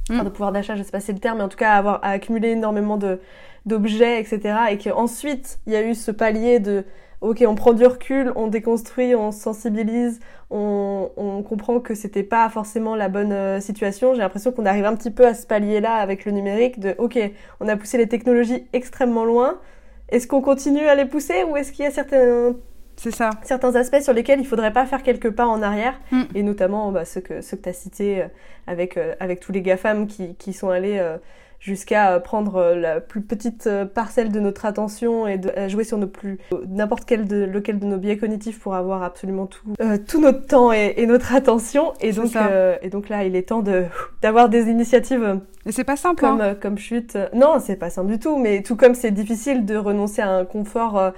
[0.10, 0.26] enfin Mm.
[0.26, 1.78] de pouvoir d'achat, je sais pas si c'est le terme, mais en tout cas à
[1.78, 3.20] avoir à accumuler énormément de
[3.66, 4.56] d'objets, etc.
[4.72, 6.84] Et qu'ensuite il y a eu ce palier de
[7.22, 12.50] ok, on prend du recul, on déconstruit, on sensibilise, on, on comprend que c'était pas
[12.50, 14.14] forcément la bonne euh, situation.
[14.14, 17.18] J'ai l'impression qu'on arrive un petit peu à ce palier-là avec le numérique de ok,
[17.60, 19.60] on a poussé les technologies extrêmement loin.
[20.10, 22.54] Est-ce qu'on continue à les pousser ou est-ce qu'il y a certains,
[22.98, 23.30] C'est ça.
[23.44, 26.24] certains aspects sur lesquels il faudrait pas faire quelques pas en arrière Mm.
[26.36, 28.28] et notamment bah, ceux que, ceux que tu as cités euh,
[28.68, 31.18] avec, euh, avec tous les GAFAM qui, qui sont allés euh,
[31.62, 36.40] jusqu'à prendre la plus petite parcelle de notre attention et de jouer sur nos plus
[36.68, 39.74] n'importe quel de lequel de nos biais cognitifs pour avoir absolument tout
[40.08, 41.94] tout notre temps et, et notre attention.
[42.02, 42.32] Et donc
[42.82, 43.86] et donc là, il est temps de
[44.22, 46.22] d'avoir des initiatives et c'est pas simple.
[46.22, 46.52] Comme, hein.
[46.52, 47.18] euh, comme chute.
[47.34, 48.38] Non, c'est pas simple du tout.
[48.38, 51.12] Mais tout comme c'est difficile de renoncer à un confort euh,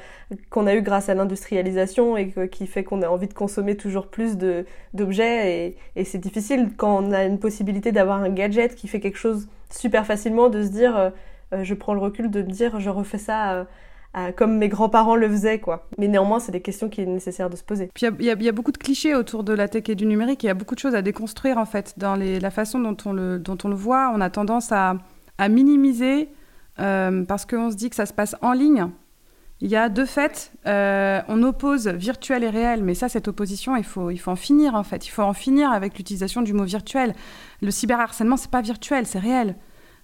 [0.49, 4.07] qu'on a eu grâce à l'industrialisation et qui fait qu'on a envie de consommer toujours
[4.07, 5.67] plus de d'objets.
[5.67, 9.17] Et, et c'est difficile quand on a une possibilité d'avoir un gadget qui fait quelque
[9.17, 11.09] chose super facilement, de se dire, euh,
[11.63, 13.65] je prends le recul de me dire, je refais ça
[14.35, 15.87] comme mes grands-parents le faisaient, quoi.
[15.97, 17.89] Mais néanmoins, c'est des questions qu'il est nécessaire de se poser.
[17.95, 20.43] Puis il y, a beaucoup de clichés autour de la tech et du numérique.
[20.43, 22.95] Il y a beaucoup de choses à déconstruire, en fait, dans les, la façon dont
[23.05, 24.11] on, le, dont on le voit.
[24.13, 24.97] On a tendance à,
[25.39, 26.29] à minimiser
[26.79, 28.87] euh, parce qu'on se dit que ça se passe en ligne.
[29.63, 30.51] Il y a deux faits.
[30.67, 34.35] Euh, on oppose virtuel et réel, mais ça, cette opposition, il faut, il faut en
[34.35, 35.07] finir, en fait.
[35.07, 37.15] Il faut en finir avec l'utilisation du mot virtuel.
[37.61, 39.55] Le cyberharcèlement, c'est pas virtuel, c'est réel.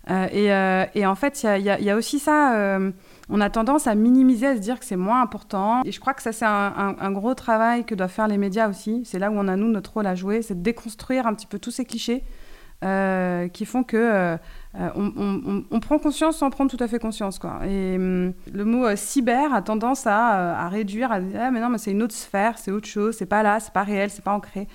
[0.10, 2.80] Euh, et, et, en fait, il y, y a, aussi ça
[3.30, 5.82] on a tendance à minimiser, à se dire que c'est moins important.
[5.86, 9.04] Et je crois que ça, c'est un, gros travail que doivent faire les médias aussi.
[9.06, 11.45] C'est là où on a, nous, notre rôle à jouer, c'est de déconstruire un petit
[11.45, 12.24] peu tous ces clichés
[12.84, 14.38] euh, qui font que euh,
[14.76, 17.39] on, prend conscience sans prendre tout à fait conscience.
[17.39, 17.60] Quoi.
[17.68, 21.70] Et hum, le mot euh, cyber a tendance à, réduire, à dire ah, mais non,
[21.70, 24.24] mais c'est une autre sphère, c'est autre chose, c'est pas là, c'est pas réel, c'est
[24.24, 24.68] pas ancré.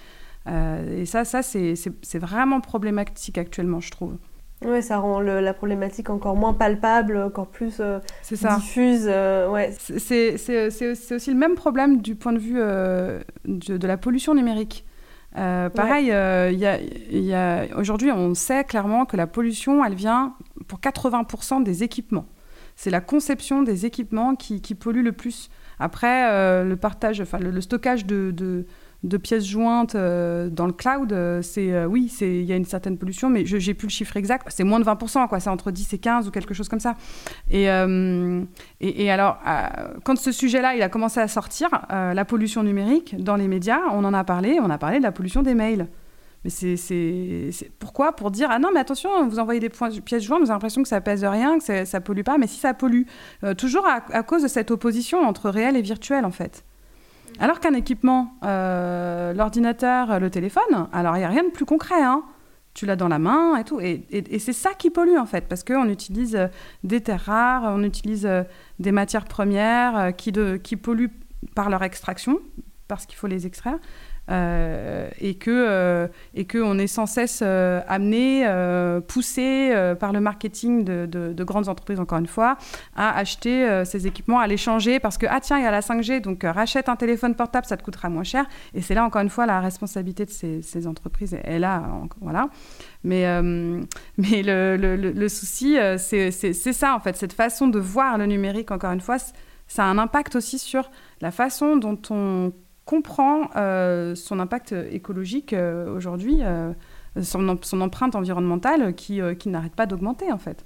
[0.47, 4.17] et ça, ça c'est vraiment problématique actuellement, je trouve.
[4.65, 7.99] Oui, ça rend la problématique encore moins palpable, encore plus euh,
[8.31, 9.07] diffuse.
[9.07, 9.75] Euh, ouais.
[9.79, 14.87] C'est aussi le même problème du point de vue euh, de, la pollution numérique.
[15.35, 20.35] Pareil, y a, aujourd'hui, on sait clairement que la pollution, elle vient
[20.69, 22.27] pour 80% des équipements.
[22.77, 25.51] C'est la conception des équipements qui, qui pollue le plus.
[25.79, 28.67] Après, le partage, enfin le, stockage de de
[29.19, 32.65] pièces jointes euh, dans le cloud, euh, c'est euh, oui, c'est il y a une
[32.65, 34.47] certaine pollution, mais je j'ai plus le chiffre exact.
[34.51, 35.41] C'est moins de 20%, quoi.
[35.41, 36.97] C'est entre 10 et 15 ou quelque chose comme ça.
[37.51, 37.69] Et,
[39.11, 39.39] alors,
[40.05, 44.05] quand ce sujet-là, il a commencé à sortir, la pollution numérique dans les médias, on
[44.05, 44.59] en a parlé.
[44.63, 45.87] On a parlé de la pollution des mails.
[46.45, 48.13] Mais c'est pourquoi?
[48.13, 50.89] Pour dire ah non mais attention, vous envoyez des pièces jointes, vous avez l'impression que
[50.89, 53.05] ça pèse rien, que ça pollue pas, mais si ça pollue,
[53.57, 56.65] toujours à, cause de cette opposition entre réel et virtuel en fait.
[57.41, 62.03] Alors qu'un équipement, euh, l'ordinateur, le téléphone, alors il n'y a rien de plus concret.
[62.03, 62.23] Hein.
[62.75, 63.81] Tu l'as dans la main et tout.
[63.81, 64.05] Et,
[64.39, 66.49] c'est ça qui pollue en fait, parce qu'on utilise euh,
[66.83, 68.43] des terres rares, on utilise euh,
[68.79, 71.13] des matières premières qui, qui polluent
[71.55, 72.39] par leur extraction,
[72.89, 73.79] parce qu'il faut les extraire.
[74.31, 78.47] Euh, et que euh, et que on est sans cesse euh, amené,
[79.07, 82.57] poussé par le marketing de, de, grandes entreprises encore une fois,
[82.97, 85.81] à acheter ces équipements, à les changer parce que ah tiens il y a la
[85.81, 88.47] 5G donc rachète un téléphone portable ça te coûtera moins cher.
[88.73, 91.83] Et c'est là encore une fois la responsabilité de ces, entreprises est là
[92.21, 92.49] voilà.
[93.03, 93.25] Mais
[94.17, 96.31] mais le, le, le souci c'est
[96.73, 99.19] ça en fait cette façon de voir le numérique encore une fois
[99.67, 102.53] ça a un impact aussi sur la façon dont on
[102.85, 106.73] comprend euh, son impact écologique euh, aujourd'hui, euh,
[107.23, 110.65] son, son, empreinte environnementale qui, qui n'arrête pas d'augmenter en fait.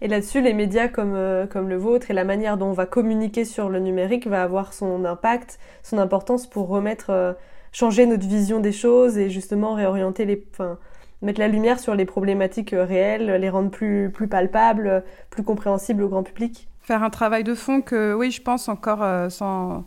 [0.00, 1.18] Et là-dessus, les médias comme,
[1.50, 4.72] comme le vôtre et la manière dont on va communiquer sur le numérique va avoir
[4.72, 7.36] son impact, son importance pour remettre,
[7.72, 10.78] changer notre vision des choses et justement réorienter les, enfin,
[11.20, 16.08] mettre la lumière sur les problématiques réelles, les rendre plus, plus palpables, plus compréhensibles au
[16.08, 16.68] grand public.
[16.80, 19.84] Faire un travail de fond que, oui, je pense encore sans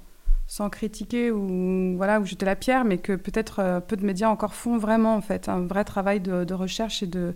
[0.52, 4.28] sans critiquer ou voilà ou jeter la pierre, mais que peut-être euh, peu de médias
[4.28, 7.34] encore font vraiment en fait un vrai travail de, recherche et de,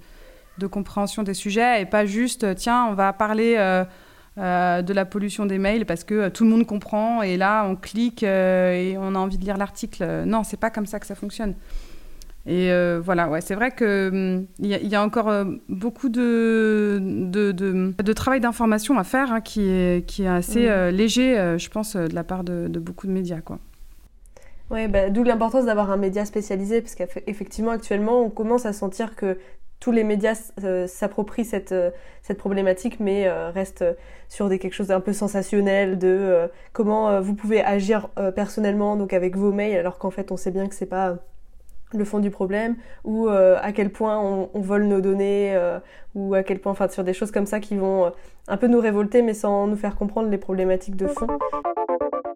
[0.69, 5.45] compréhension des sujets et pas juste euh, tiens on va parler euh, de la pollution
[5.45, 9.17] des mails parce que tout le monde comprend et là on clique et on a
[9.17, 10.23] envie de lire l'article.
[10.25, 11.55] Non, c'est pas comme ça que ça fonctionne.
[12.47, 16.99] Et euh, voilà, ouais, c'est vrai qu'il hum, il y, a encore euh, beaucoup de,
[17.01, 21.69] de, de, travail d'information à faire hein, qui, est, qui est assez euh, léger, je
[21.69, 23.41] pense, de la part de, beaucoup de médias.
[23.41, 23.57] Quoi.
[24.69, 29.15] Oui, bah, d'où l'importance d'avoir un média spécialisé, parce qu'effectivement, actuellement, on commence à sentir
[29.15, 29.39] que
[29.79, 30.35] tous les médias
[30.87, 31.75] s'approprient cette,
[32.21, 33.85] cette problématique, mais restent
[34.29, 39.35] sur des, quelque chose d'un peu sensationnel, de comment vous pouvez agir personnellement, donc avec
[39.35, 41.17] vos mails, alors qu'en fait, on sait bien que c'est pas
[41.97, 45.79] le fond du problème ou euh, à quel point on, vole nos données euh,
[46.13, 48.09] ou à quel point enfin sur des choses comme ça qui vont euh,
[48.47, 51.27] un peu nous révolter mais sans nous faire comprendre les problématiques de fond.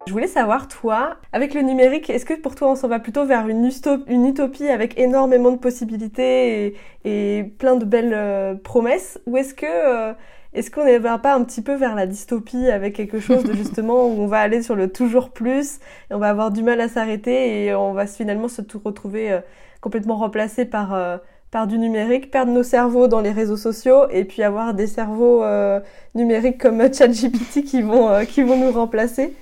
[0.08, 3.26] Je voulais savoir toi avec le numérique est-ce que pour toi on s'en va plutôt
[3.26, 10.16] vers une, utopie avec énormément de possibilités et plein de belles promesses ou est-ce que
[10.54, 13.54] est-ce qu'on ne va pas un petit peu vers la dystopie avec quelque chose de
[13.56, 16.82] justement où on va aller sur le toujours plus et on va avoir du mal
[16.82, 19.42] à s'arrêter et on va finalement se retrouver euh,
[19.80, 21.18] complètement remplacé par, euh,
[21.52, 25.44] par du numérique, perdre nos cerveaux dans les réseaux sociaux et puis avoir des cerveaux
[25.44, 25.80] euh,
[26.16, 29.36] numériques comme ChatGPT qui vont qui vont nous remplacer.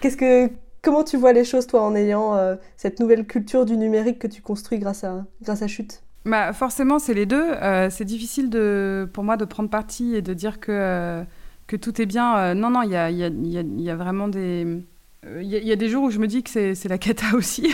[0.00, 0.50] Qu'est-ce que
[0.80, 4.40] comment tu vois les choses toi en ayant cette nouvelle culture du numérique que tu
[4.42, 6.02] construis grâce à grâce à Chute?
[6.24, 7.46] Bah, forcément, c'est les deux.
[7.90, 11.22] c'est difficile de, pour moi de prendre parti et de dire que,
[11.66, 12.54] que tout est bien.
[12.54, 14.84] non, non, il y a, y, a, y a, vraiment des,
[15.26, 17.72] il euh, y, a des jours où je me dis que c'est la cata aussi.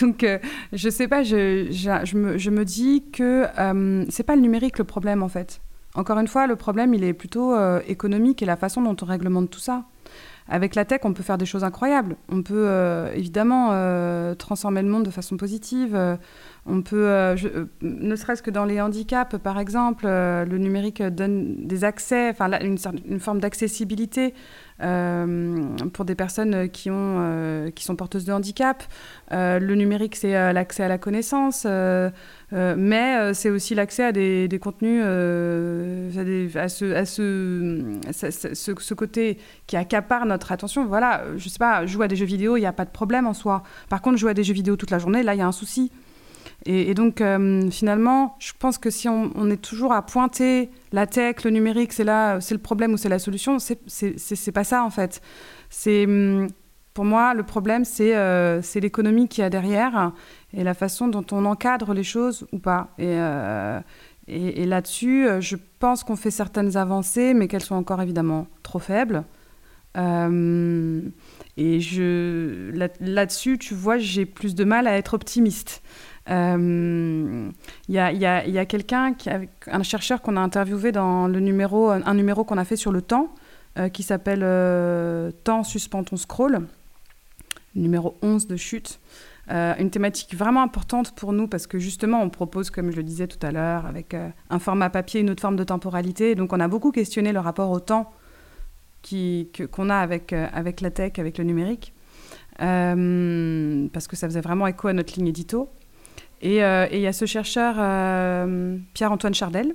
[0.00, 0.38] Donc, euh,
[0.72, 4.78] je sais pas, je, je, me, je me, dis que euh, c'est pas le numérique
[4.78, 5.60] le problème en fait.
[5.94, 7.56] Encore une fois, le problème, il est plutôt
[7.88, 9.84] économique et la façon dont on réglemente tout ça.
[10.46, 12.16] Avec la tech, on peut faire des choses incroyables.
[12.28, 13.70] On peut évidemment
[14.36, 15.98] transformer le monde de façon positive.
[16.68, 17.34] On peut,
[17.82, 23.20] ne serait-ce que dans les handicaps, par exemple, le numérique donne des accès, enfin une,
[23.20, 24.34] forme d'accessibilité
[24.80, 28.84] euh, pour des personnes qui, ont, euh, qui sont porteuses de handicap.
[29.32, 31.66] Euh, le numérique, c'est l'accès à la connaissance,
[32.52, 40.86] mais c'est aussi l'accès à des, contenus, à, ce, côté qui accapare notre attention.
[40.86, 43.26] Voilà, je sais pas, jouer à des jeux vidéo, il n'y a pas de problème
[43.26, 43.62] en soi.
[43.88, 45.52] Par contre, jouer à des jeux vidéo toute la journée, là, il y a un
[45.52, 45.90] souci.
[46.66, 51.44] Et, donc, euh, finalement, je pense que si on, est toujours à pointer la tech,
[51.44, 54.90] le numérique, c'est là, c'est le problème ou c'est la solution, c'est pas ça en
[54.90, 55.22] fait.
[55.70, 56.48] C'est hum,
[56.94, 60.12] pour moi le problème, c'est euh, l'économie qui y a derrière
[60.52, 62.88] et la façon dont on encadre les choses ou pas.
[62.98, 63.80] Et, euh,
[64.26, 69.22] là-dessus, je pense qu'on fait certaines avancées, mais qu'elles sont encore évidemment trop faibles.
[69.96, 70.00] et
[73.00, 75.82] là-dessus, tu vois, j'ai plus de mal à être optimiste.
[76.28, 77.50] Il euh,
[77.88, 79.14] y a, quelqu'un,
[79.66, 83.00] un chercheur qu'on a interviewé dans le numéro, un numéro qu'on a fait sur le
[83.00, 83.34] temps,
[83.78, 86.66] euh, qui s'appelle euh, Temps, suspend ton scroll,
[87.74, 89.00] numéro 11 de chute.
[89.48, 93.26] une thématique vraiment importante pour nous parce que justement on propose, comme je le disais
[93.26, 94.14] tout à l'heure, avec
[94.50, 96.34] un format papier, une autre forme de temporalité.
[96.34, 98.12] Donc on a beaucoup questionné le rapport au temps
[99.72, 101.94] qu'on a avec la tech, avec le numérique,
[102.58, 105.70] parce que ça faisait vraiment écho à notre ligne édito.
[106.44, 109.74] Euh, et il y a ce chercheur, euh, Pierre-Antoine Chardel,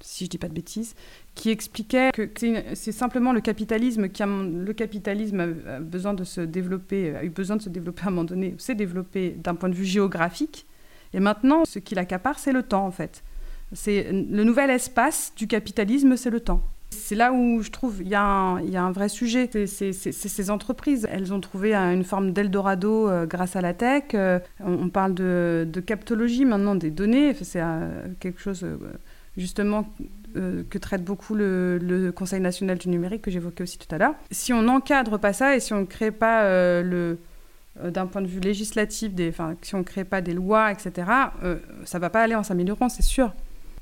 [0.00, 0.94] si je ne dis pas de bêtises,
[1.34, 2.28] qui expliquait que
[2.74, 7.56] c'est simplement le capitalisme qui a, le capitalisme besoin de se développer, a eu besoin
[7.56, 10.66] de se développer à un moment donné, s'est développé d'un point de vue géographique.
[11.12, 13.22] Et maintenant, ce qui l'accapare, c'est le temps en fait.
[13.72, 16.62] C'est le nouvel espace du capitalisme, c'est le temps.
[16.90, 19.48] C'est là où je trouve il y, a un vrai sujet.
[19.66, 21.08] C'est ces entreprises.
[21.10, 24.04] Elles ont trouvé une forme d'Eldorado euh, grâce à la tech.
[24.14, 27.34] Euh, on, parle de, de, captologie maintenant des données.
[27.42, 28.66] C'est euh, quelque chose
[29.36, 29.88] justement
[30.34, 34.14] que traite beaucoup le, Conseil national du numérique que j'évoquais aussi tout à l'heure.
[34.30, 36.44] Si on n'encadre pas ça et si on ne crée pas
[36.82, 37.18] le
[37.82, 41.08] d'un point de vue législatif, des, si on ne crée pas des lois, etc.,
[41.84, 43.32] ça ne va pas aller en s'améliorant, c'est sûr.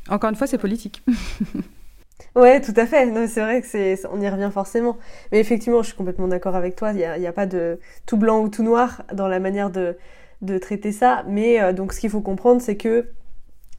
[0.09, 1.03] Encore une fois, c'est politique.
[2.35, 3.29] Ouais, tout à fait.
[3.29, 4.97] c'est vrai que c'est, on y revient forcément.
[5.33, 6.93] Mais effectivement, je suis complètement d'accord avec toi.
[6.93, 9.97] Il n'y a, a, pas de tout blanc ou tout noir dans la manière de,
[10.43, 11.25] de traiter ça.
[11.27, 13.09] Mais euh, donc, ce qu'il faut comprendre, c'est que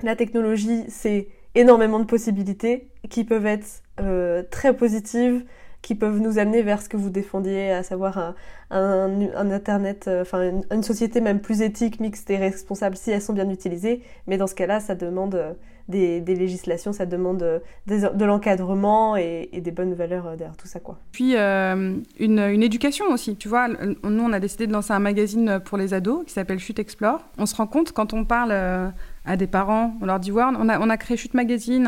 [0.02, 5.46] la technologie, c'est énormément de possibilités qui peuvent être euh, très positives,
[5.82, 8.36] qui peuvent nous amener vers ce que vous défendiez, à savoir un,
[8.72, 13.34] un, Internet, euh, enfin une, société même plus éthique, mixte et responsable si elles sont
[13.34, 14.02] bien utilisées.
[14.28, 15.56] Mais dans ce cas-là, ça demande
[15.90, 20.80] des, législations, ça demande euh, de l'encadrement et, des bonnes valeurs euh, derrière tout ça.
[20.80, 20.98] Quoi.
[21.12, 23.36] Puis euh, une, éducation aussi.
[23.36, 26.60] Tu vois, nous, on a décidé de lancer un magazine pour les ados qui s'appelle
[26.60, 27.22] Chute Explore.
[27.38, 30.90] On se rend compte quand on parle à des parents, on leur dit, ouais, on
[30.90, 31.88] a, créé Chute Magazine,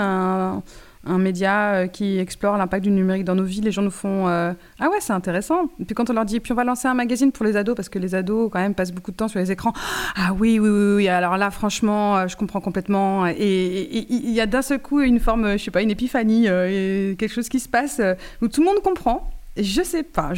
[1.04, 3.62] un média euh, qui explore l'impact du numérique dans nos vies.
[3.62, 5.66] Les gens nous font euh, Ah ouais, c'est intéressant.
[5.80, 7.76] Et puis quand on leur dit Puis on va lancer un magazine pour les ados,
[7.76, 9.74] parce que les ados, quand même, passent beaucoup de temps sur les écrans.
[10.16, 11.08] Ah oui, oui, oui, oui.
[11.08, 13.28] Alors là, franchement, euh, je comprends complètement.
[13.28, 17.34] Et il y a d'un seul coup une forme, je sais pas, une épiphanie, quelque
[17.34, 18.02] chose qui se passe
[18.42, 19.30] où tout le monde comprend.
[19.58, 20.32] Je sais pas.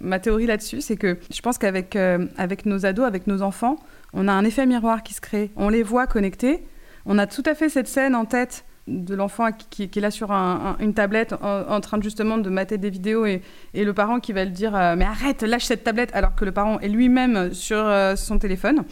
[0.00, 3.76] Ma théorie là-dessus, c'est que je pense qu'avec avec nos ados, avec nos enfants,
[4.12, 5.50] on a un effet miroir qui se crée.
[5.56, 6.62] On les voit connectés.
[7.06, 10.32] On a tout à fait cette scène en tête de l'enfant qui, est là sur
[10.32, 13.42] une tablette en, train justement de mater des vidéos et,
[13.74, 16.10] le parent qui va le dire euh, mais arrête lâche cette tablette!
[16.14, 18.84] Alors que le parent est lui-même sur euh, son téléphone.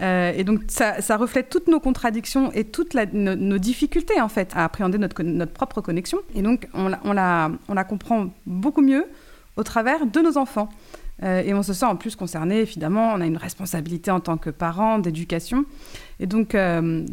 [0.00, 4.64] Euh, et donc ça, reflète toutes nos contradictions et toutes nos, difficultés en fait à
[4.64, 6.18] appréhender notre, notre propre connexion.
[6.34, 9.04] Et donc on la, on, la, on la comprend beaucoup mieux
[9.56, 10.68] au travers de nos enfants.
[11.22, 13.12] Et on se sent en plus concerné évidemment.
[13.14, 15.66] On a une responsabilité en tant que parent d'éducation
[16.22, 16.56] et donc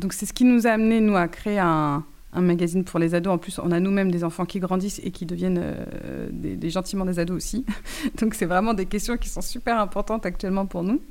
[0.01, 2.03] donc c'est ce qui nous a amené nous à créer un
[2.41, 3.33] magazine pour les ados.
[3.33, 6.69] En plus, on a nous-mêmes des enfants qui grandissent et qui deviennent euh, des, des
[6.69, 7.65] gentiment des ados aussi.
[8.21, 11.01] Donc, c'est vraiment des questions qui sont super importantes actuellement pour nous.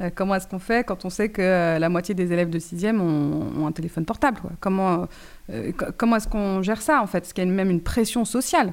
[0.00, 2.58] Euh, comment est-ce qu'on fait quand on sait que euh, la moitié des élèves de
[2.58, 5.06] 6e ont, un téléphone portable Comment,
[5.52, 7.18] euh, co- comment est-ce qu'on gère ça en fait?
[7.24, 8.72] Est-ce qu'il y a même une pression sociale?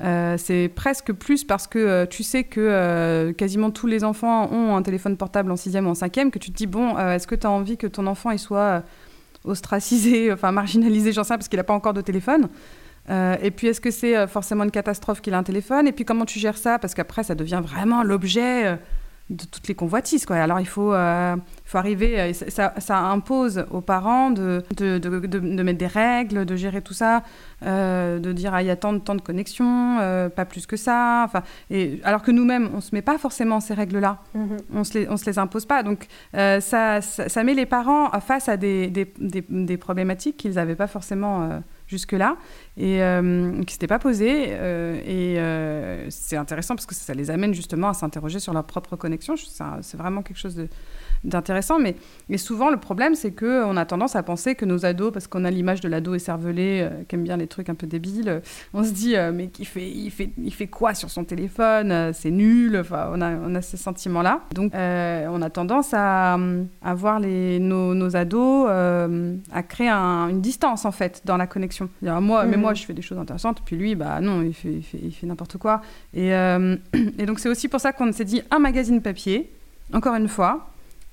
[0.00, 4.48] Euh, c'est presque plus parce que euh, tu sais que euh, quasiment tous les enfants
[4.52, 7.26] ont un téléphone portable en 6e ou en 5e que tu te dis bon, est-ce
[7.26, 8.84] que tu as envie que ton enfant il soit
[9.44, 12.48] ostracisé, enfin marginalisé, j'en sais parce qu'il n'a pas encore de téléphone.
[13.10, 15.88] Et puis, est-ce que c'est forcément une catastrophe qu'il a un téléphone?
[15.88, 16.78] Et puis, comment tu gères ça?
[16.78, 18.78] Parce qu'après, ça devient vraiment l'objet
[19.30, 20.24] de toutes les convoitises.
[20.24, 20.36] Quoi.
[20.36, 25.62] Alors, il faut, euh, faut arriver, euh, ça, ça- impose aux parents de, de, de-
[25.62, 27.22] mettre des règles, de gérer tout ça,
[27.64, 30.66] euh, de dire, ah, il y a tant de, tant de connexions, euh, pas plus
[30.66, 31.22] que ça.
[31.26, 34.56] Enfin, et, alors que nous-mêmes, on ne se met pas forcément ces règles-là Mhm.
[34.74, 35.82] on se les, on se les impose pas.
[35.82, 40.54] Donc ça, ça, ça met les parents face à des, des, des, des problématiques qu'ils
[40.54, 42.36] n'avaient pas forcément jusque-là
[42.76, 44.46] et euh, qui s'étaient pas posées.
[44.50, 48.64] euh, et euh, c'est intéressant parce que ça les amène justement à s'interroger sur leur
[48.64, 49.34] propre connexion.
[49.36, 50.68] C'est vraiment quelque chose de
[51.24, 51.96] d'intéressant mais
[52.28, 55.26] et souvent le problème c'est que on a tendance à penser que nos ados parce
[55.26, 58.28] qu'on a l'image de l'ado écervelé euh, qui aime bien les trucs un peu débiles
[58.28, 58.40] euh,
[58.74, 61.90] on se dit euh, mais il fait il fait il fait quoi sur son téléphone
[61.92, 65.50] Euh, c'est nul enfin on a on a ces sentiments là donc euh, on a
[65.50, 70.84] tendance à, euh, à voir les nos, nos ados euh, à créer un- une distance
[70.84, 71.88] en fait dans la connexion.
[72.02, 72.62] Dire, moi mais Mhm.
[72.62, 75.12] moi je fais des choses intéressantes puis lui bah non il fait il fait, il
[75.12, 75.80] fait n'importe quoi.
[76.14, 76.76] Et, euh,
[77.18, 79.50] et donc c'est aussi pour ça qu'on s'est dit un magazine papier
[79.92, 80.68] encore une fois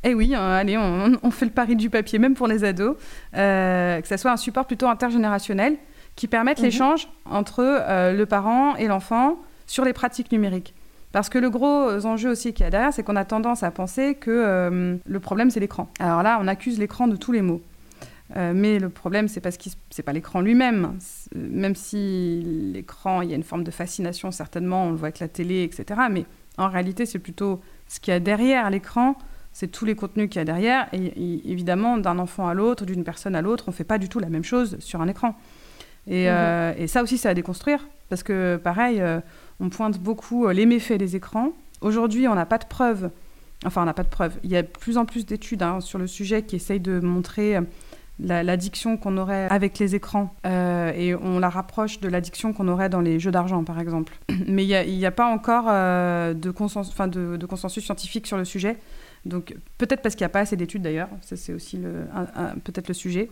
[0.05, 2.95] et oui, euh, allez, on, on fait le pari du papier, même pour les ados,
[3.35, 5.77] euh, que ça soit un support plutôt intergénérationnel
[6.15, 6.65] qui permette Mhm.
[6.65, 10.73] l'échange entre euh, le parent et l'enfant sur les pratiques numériques.
[11.11, 13.71] Parce que le gros enjeu aussi qu'il y a derrière, c'est qu'on a tendance à
[13.71, 15.87] penser que le problème, c'est l'écran.
[15.97, 17.61] Alors là, on accuse l'écran de tous les maux.
[18.35, 20.99] Mais le problème, c'est parce que c'est pas l'écran lui-même.
[21.33, 22.41] Même si
[22.73, 25.63] l'écran, il y a une forme de fascination, certainement, on le voit avec la télé,
[25.63, 26.01] etc.
[26.11, 26.25] Mais
[26.57, 29.15] en réalité, c'est plutôt ce qu'il y a derrière l'écran
[29.57, 30.87] c'est tous les contenus qu'il y a derrière.
[30.91, 33.97] Et, et évidemment, d'un enfant à l'autre, d'une personne à l'autre, on ne fait pas
[33.97, 35.33] du tout la même chose sur un écran.
[36.07, 36.29] Et, Mhm.
[36.29, 37.87] euh, et ça aussi, c'est à déconstruire.
[38.09, 39.21] Parce que, pareil, euh,
[39.61, 41.53] on pointe beaucoup euh, les méfaits des écrans.
[41.79, 43.09] Aujourd'hui, on n'a pas de preuves.
[43.65, 44.33] Enfin, on n'a pas de preuves.
[44.43, 46.99] Il y a de plus en plus d'études hein, sur le sujet qui essayent de
[46.99, 47.57] montrer
[48.19, 50.35] la- l'addiction qu'on aurait avec les écrans.
[50.45, 54.13] Euh, et on la rapproche de l'addiction qu'on aurait dans les jeux d'argent, par exemple.
[54.47, 58.45] Mais il n'y a, pas encore euh, de, consensus, de, de consensus scientifique sur le
[58.45, 58.77] sujet.
[59.25, 61.79] Donc peut-être parce qu'il n'y a pas assez d'études d'ailleurs, ça c'est aussi
[62.63, 63.29] peut-être le sujet.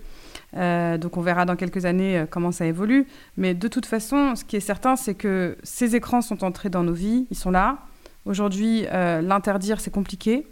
[0.57, 3.05] Euh, donc on verra dans quelques années euh, comment ça évolue.
[3.37, 6.81] Mais de toute façon, ce qui est certain, c'est que ces écrans sont entrés dans
[6.83, 7.77] nos vies, ils sont là.
[8.25, 10.47] Aujourd'hui, euh, l'interdire, c'est compliqué.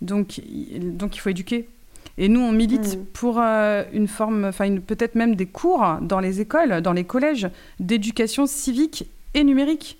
[0.00, 1.68] Donc, il- donc il faut éduquer.
[2.16, 3.04] Et nous, on milite Mm.
[3.12, 7.04] pour euh, une forme, enfin une- peut-être même des cours dans les écoles, dans les
[7.04, 7.48] collèges,
[7.80, 9.98] d'éducation civique et numérique,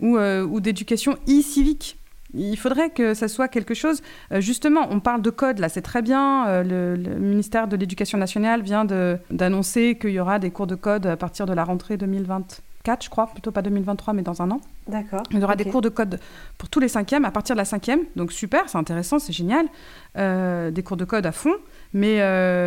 [0.00, 1.96] ou, ou d'éducation e-civique.
[2.36, 4.02] Il faudrait que ça soit quelque chose.
[4.32, 6.46] euh, justement, on parle de code, là, c'est très bien.
[6.48, 8.84] euh, le, le ministère de l'Éducation nationale vient
[9.30, 13.10] d'annoncer qu'il y aura des cours de code à partir de la rentrée 2024, je
[13.10, 14.60] crois, plutôt pas 2023, mais dans un an.
[14.86, 15.22] D'accord.
[15.32, 16.20] Il y aura des cours de code
[16.58, 18.00] pour tous les cinquièmes, à partir de la cinquième.
[18.14, 19.66] Donc super, c'est intéressant, c'est génial.
[20.16, 21.54] Euh, des cours de code à fond.
[21.92, 22.20] Mais,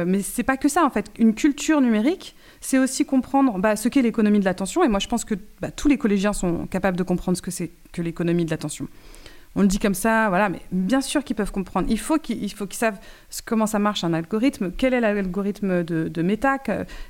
[0.05, 1.11] mais c'est pas que ça, en fait.
[1.19, 4.83] Une culture numérique, c'est aussi comprendre bah, ce qu'est l'économie de l'attention.
[4.83, 7.51] Et moi, je pense que bah, tous les collégiens sont capables de comprendre ce que
[7.51, 8.87] c'est que l'économie de l'attention.
[9.59, 11.87] On le dit comme ça, voilà, mais bien sûr qu'ils peuvent comprendre.
[11.89, 12.97] Il faut qu'ils savent
[13.43, 16.59] comment ça marche un algorithme, quel est l'algorithme de, de Meta,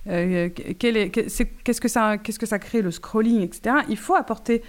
[0.08, 0.50] euh,
[1.28, 1.88] c'est- qu'est-ce que
[2.48, 3.76] ça, crée, le scrolling, etc.
[3.88, 4.64] Il faut apporter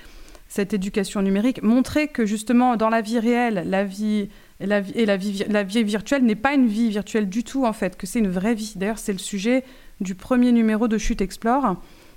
[0.47, 4.29] cette éducation numérique, montrer que justement dans la vie réelle, la vie,
[4.61, 8.29] la vie, virtuelle n'est pas une vie virtuelle du tout en fait, que c'est une
[8.29, 8.75] vraie vie.
[8.77, 9.65] D'ailleurs, c'est le sujet
[10.03, 11.77] du premier numéro de Chute Explore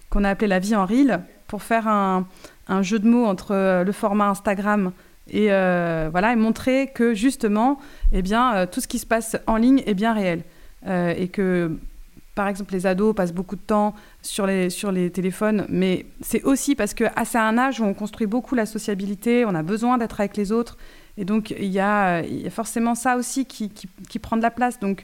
[0.09, 2.27] qu'on a appelé La vie en reel pour faire un,
[2.67, 4.91] un jeu de mots entre euh, le format Instagram
[5.29, 7.79] et euh, voilà montrer que justement,
[8.11, 10.43] eh bien, euh, tout ce qui se passe en ligne est bien réel.
[10.85, 11.77] Euh, et que
[12.35, 16.43] par exemple, les ados passent beaucoup de temps sur les, sur les téléphones, mais c'est
[16.43, 19.61] aussi parce que à c'est un âge où on construit beaucoup la sociabilité, on a
[19.61, 20.77] besoin d'être avec les autres,
[21.17, 24.79] et donc il y a, forcément ça aussi qui, qui, prend de la place.
[24.79, 25.03] Donc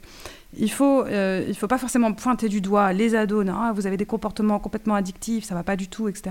[0.58, 3.96] il faut, euh, faut pas forcément pointer du doigt les ados, non, ah, vous avez
[3.96, 6.30] des comportements complètement addictifs, ça va pas du tout, etc.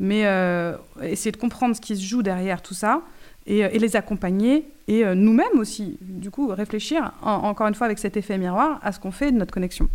[0.00, 3.02] Mais euh, essayer de comprendre ce qui se joue derrière tout ça.
[3.46, 7.84] Et, et les accompagner, et euh, nous-mêmes aussi, du coup, réfléchir, en- encore une fois
[7.84, 9.90] avec cet effet miroir, à ce qu'on fait de notre connexion.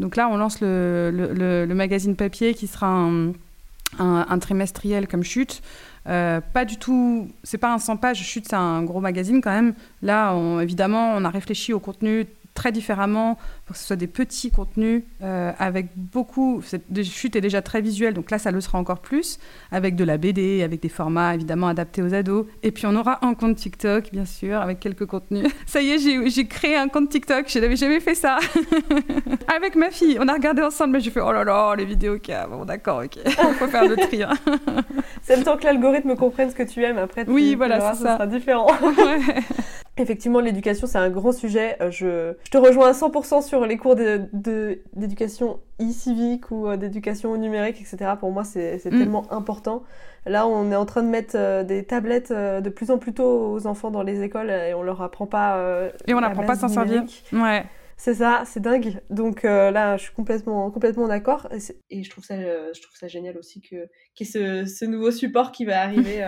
[0.00, 3.08] Donc là, on lance le, le- magazine papier qui sera
[3.98, 5.62] un trimestriel comme Chute.
[6.08, 9.50] Euh, pas du tout, c'est pas un 100 pages, Chute c'est un gros magazine quand
[9.52, 9.74] même.
[10.02, 13.38] Là, on- évidemment, on a réfléchi au contenu très différemment
[13.68, 16.62] pour que ce soit des petits contenus euh, avec beaucoup.
[16.88, 19.38] De chute est déjà très visuel, donc là, ça le sera encore plus,
[19.70, 22.46] avec de la BD, avec des formats évidemment adaptés aux ados.
[22.62, 25.52] Et puis, on aura un compte TikTok, bien sûr, avec quelques contenus.
[25.66, 28.38] Ça y est, j'ai créé un compte TikTok, je n'avais jamais fait ça.
[29.54, 32.16] avec ma fille, on a regardé ensemble, mais j'ai fait oh là là, les vidéos
[32.30, 32.46] a.
[32.46, 34.22] Bon, d'accord, ok, on peut faire le tri.
[34.22, 34.32] Hein.
[35.20, 38.02] C'est le temps que l'algorithme comprenne ce que tu aimes, après, tu, oui, voilà, c'est
[38.02, 38.14] ça.
[38.14, 38.66] sera différent.
[38.82, 39.42] ouais.
[40.00, 41.76] Effectivement, l'éducation, c'est un grand sujet.
[41.80, 47.36] Euh, je, je, te rejoins à 100% sur les cours d'éducation e-civique ou euh, d'éducation
[47.36, 48.12] numérique, etc.
[48.18, 48.90] Pour moi, c'est mm.
[48.90, 49.84] tellement important.
[50.26, 53.52] Là, on est en train de mettre euh, des tablettes de plus en plus tôt
[53.52, 55.90] aux enfants dans les écoles et on leur apprend pas.
[56.06, 57.04] et on n'apprend pas à s'en servir.
[57.32, 57.64] Ouais.
[57.96, 59.00] C'est ça, c'est dingue.
[59.10, 61.48] Donc là, je suis complètement, complètement d'accord.
[61.90, 64.84] Et, je trouve ça, je trouve ça génial aussi que qu'il y ait ce, ce,
[64.84, 66.24] nouveau support qui va arriver.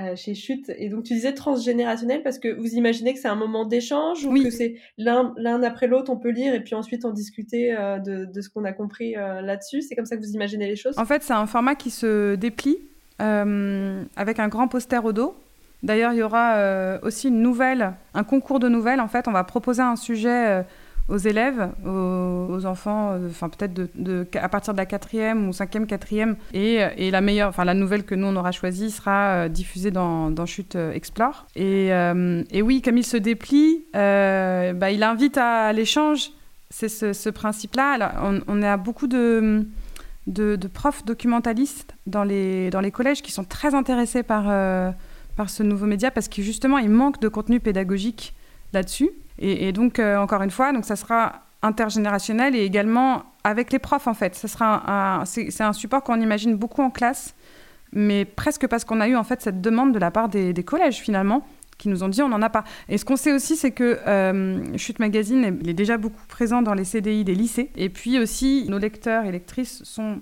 [0.00, 0.70] Euh, chez Chute.
[0.76, 4.32] Et donc tu disais transgénérationnel parce que vous imaginez que c'est un moment d'échange ou
[4.32, 8.24] que c'est l'un après l'autre, on peut lire et puis ensuite en discuter euh, de,
[8.24, 9.82] de, ce qu'on a compris euh, là-dessus.
[9.82, 10.96] C'est comme ça que vous imaginez les choses?
[10.98, 12.78] En fait, c'est un format qui se déplie
[13.18, 15.34] avec un grand poster au dos.
[15.82, 19.00] D'ailleurs, il y aura aussi une nouvelle, un concours de nouvelles.
[19.00, 20.64] En fait, on va proposer un sujet
[21.08, 23.88] aux élèves, aux, enfants, euh, enfin peut-être
[24.36, 26.36] à partir de la quatrième ou cinquième, quatrième.
[26.52, 29.90] Et, et la meilleure, enfin la nouvelle que nous on aura choisie sera euh, diffusée
[29.90, 31.46] dans, Chute euh, Explore.
[31.56, 31.90] Et,
[32.62, 36.30] oui, comme il se déplie, bah, il invite à l'échange.
[36.70, 38.20] C'est ce, principe-là.
[38.22, 39.66] On, on a beaucoup de,
[40.74, 44.44] profs documentalistes dans les, dans les collèges qui sont très intéressés par,
[45.36, 48.34] par ce nouveau média parce que justement, il manque de contenu pédagogique
[48.74, 49.10] là-dessus.
[49.38, 54.06] Et, donc, euh, encore une fois, donc ça sera intergénérationnel et également avec les profs,
[54.06, 54.34] en fait.
[54.34, 57.34] Ça sera c'est, un support qu'on imagine beaucoup en classe,
[57.92, 60.98] mais presque parce qu'on a eu, en fait, cette demande de la part des, collèges,
[60.98, 61.46] finalement,
[61.78, 62.64] qui nous ont dit on n'en a pas.
[62.88, 66.60] Et ce qu'on sait aussi, c'est que euh, Chute Magazine il est déjà beaucoup présent
[66.60, 67.70] dans les CDI des lycées.
[67.76, 70.18] Et puis aussi, nos lecteurs et lectrices sont,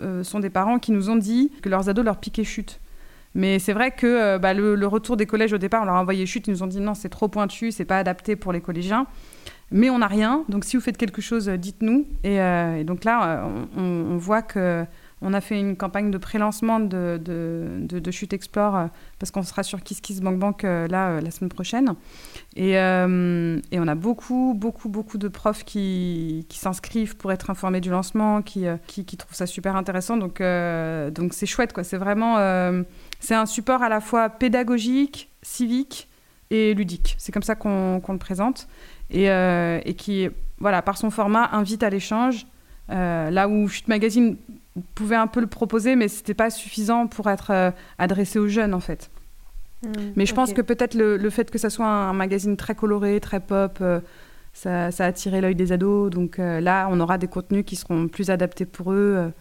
[0.00, 2.78] euh, sont des parents qui nous ont dit que leurs ados leur piquaient Chute.
[3.34, 6.00] Mais c'est vrai que euh, bah, le, retour des collèges au départ, on leur a
[6.00, 8.60] envoyé chute, ils nous ont dit non, c'est trop pointu, c'est pas adapté pour les
[8.60, 9.06] collégiens.
[9.74, 12.06] Mais on n'a rien, donc si vous faites quelque chose, euh, dites-nous.
[12.26, 14.84] Euh, et, donc là, on, voit que
[15.22, 20.00] on a fait une campagne de pré-lancement de, Chute Explore parce qu'on sera sur Kiss
[20.00, 21.94] Kiss Bank Bank là la semaine prochaine.
[22.56, 28.42] Et, on a beaucoup, beaucoup, beaucoup de profs qui, s'inscrivent pour être informés du lancement,
[28.42, 30.16] qui, qui, qui, trouvent ça super intéressant.
[30.16, 30.42] Donc
[31.14, 31.84] donc c'est chouette, quoi.
[31.84, 32.36] C'est vraiment
[33.22, 36.08] c'est un support à la fois pédagogique, civique
[36.50, 37.14] et ludique.
[37.18, 38.66] C'est comme ça qu'on le présente.
[39.10, 42.46] Et, euh, et, qui, voilà, par son format, invite à l'échange.
[42.90, 44.36] Euh, là où Chute Magazine
[44.96, 48.48] pouvait un peu le proposer, mais ce n'était pas suffisant pour être euh, adressé aux
[48.48, 49.08] jeunes, en fait.
[49.84, 53.20] Mmh, mais je pense que peut-être le, fait que ça soit un, magazine très coloré,
[53.20, 53.82] très pop,
[54.52, 56.10] ça, ça, a attiré l'œil des ados.
[56.10, 59.32] Donc là, on aura des contenus qui seront plus adaptés pour eux.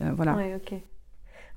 [0.00, 0.34] voilà.
[0.34, 0.60] Ouais.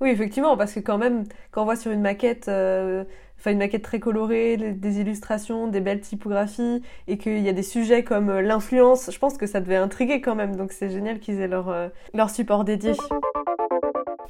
[0.00, 3.04] Oui, effectivement, parce que quand même, quand on voit sur une maquette, euh,
[3.38, 7.62] enfin une maquette très colorée, des illustrations, des belles typographies, et qu'il y a des
[7.62, 10.56] sujets comme euh, l'influence, je pense que ça devait intriguer quand même.
[10.56, 12.92] Donc c'est génial qu'ils aient leur, euh, leur support dédié.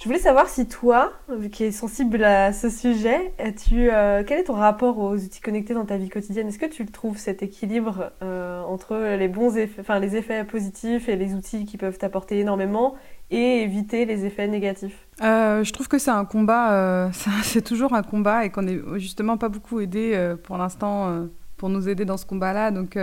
[0.01, 1.13] Je voulais savoir si toi,
[1.53, 3.91] qui es sensible à ce sujet, tu,
[4.27, 6.49] quel est ton rapport aux outils connectés dans ta vie quotidienne?
[6.49, 11.17] Est-ce que tu trouves cet équilibre entre les bons effets, enfin les effets positifs et
[11.17, 12.95] les outils qui peuvent t'apporter énormément,
[13.31, 17.09] et éviter les effets négatifs euh, Je trouve que c'est un combat, euh,
[17.43, 21.69] c'est toujours un combat et qu'on n'est justement pas beaucoup aidé euh, pour l'instant pour
[21.69, 22.71] nous aider dans ce combat-là.
[22.71, 22.99] Donc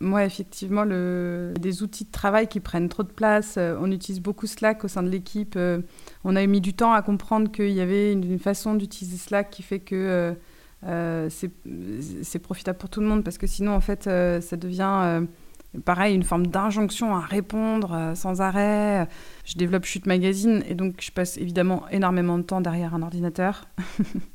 [0.00, 1.54] moi, effectivement, le...
[1.60, 3.58] des outils de travail qui prennent trop de place.
[3.58, 5.56] on utilise beaucoup Slack au sein de l'équipe.
[6.24, 9.62] on a mis du temps à comprendre qu'il y avait une, façon d'utiliser Slack qui
[9.62, 10.34] fait que
[10.82, 15.22] c'est profitable pour tout le monde parce que sinon, en fait, ça devient
[15.80, 19.08] pareil, une forme d'injonction à répondre euh, sans arrêt.
[19.44, 23.66] Je développe Chute Magazine et donc je passe évidemment énormément de temps derrière un ordinateur,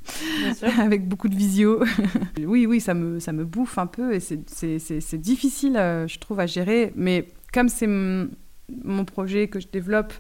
[0.80, 1.84] avec beaucoup de visio.
[2.40, 6.40] oui, oui, ça me, ça me bouffe un peu et c'est difficile, euh, je trouve,
[6.40, 6.92] à gérer.
[6.96, 10.14] Mais comme c'est mon projet que je développe,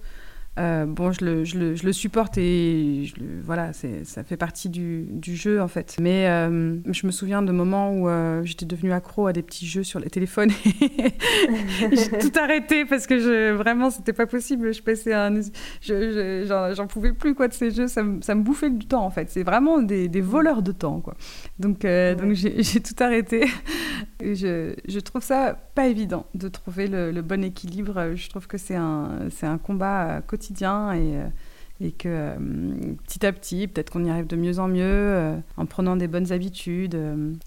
[0.57, 4.37] euh, bon, je le, je, le, je le, supporte et je le, voilà, ça fait
[4.37, 5.97] partie du, du, jeu en fait.
[6.01, 9.67] Mais euh, je me souviens de moments où euh, j'étais devenue accro à des petits
[9.67, 10.49] jeux sur les téléphones.
[11.91, 14.73] j'ai tout arrêté parce que je, vraiment, c'était pas possible.
[14.73, 15.41] Je passais un,
[15.81, 17.87] j'en pouvais plus quoi de ces jeux.
[17.87, 19.29] Ça, me, ça me bouffait du temps en fait.
[19.29, 21.15] C'est vraiment des, des, voleurs de temps quoi.
[21.59, 23.45] Donc, donc j'ai tout arrêté.
[24.21, 28.15] je, je, trouve ça pas évident de trouver le, le bon équilibre.
[28.15, 31.27] Je trouve que c'est un, c'est un combat quotidien et euh,
[31.79, 35.37] et que euh, petit à petit, peut-être qu'on y arrive de mieux en mieux, euh,
[35.57, 36.99] en prenant des bonnes habitudes,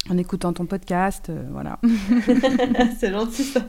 [0.09, 1.81] en écoutant ton podcast, voilà.
[3.01, 3.69] c'est gentil ça.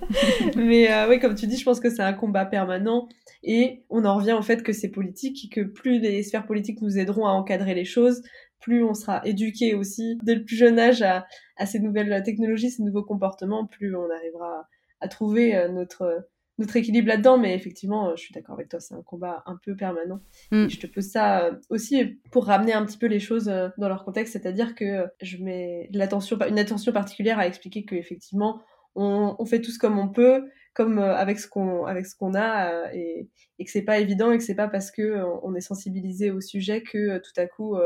[0.55, 3.09] Mais oui, comme tu dis, je pense que c'est un combat permanent
[3.41, 6.99] et on en revient au fait que c'est politique que plus les sphères politiques nous
[6.99, 8.21] aideront à encadrer les choses,
[8.59, 11.25] plus on sera éduqué aussi dès le plus jeune âge à,
[11.65, 14.67] ces nouvelles technologies, ces nouveaux comportements, plus on arrivera
[14.99, 16.29] à, trouver notre
[16.61, 19.57] notre équilibre là-dedans, mais effectivement, euh, je suis d'accord avec toi, c'est un combat un
[19.63, 20.21] peu permanent.
[20.51, 20.65] Mm.
[20.65, 23.69] Et je te pose ça euh, aussi pour ramener un petit peu les choses euh,
[23.77, 27.95] dans leur contexte, c'est-à-dire que je mets de l'attention, une attention particulière à expliquer que
[27.95, 28.61] effectivement,
[28.95, 32.93] on, on fait tous comme on peut, comme avec ce qu'on avec ce qu'on a,
[32.93, 33.27] et,
[33.59, 36.41] et que c'est pas évident et que c'est pas parce que on est sensibilisé au
[36.41, 37.77] sujet que tout à coup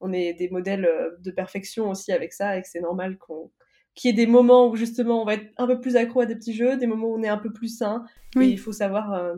[0.00, 0.88] on est des modèles
[1.20, 3.50] de perfection aussi avec ça et que c'est normal qu'on
[3.94, 6.26] qu'il y ait des moments où justement on va être un peu plus accro à
[6.26, 8.04] des petits jeux, des moments où on est un peu plus sain.
[8.36, 8.46] Oui.
[8.46, 9.36] Et il faut savoir euh,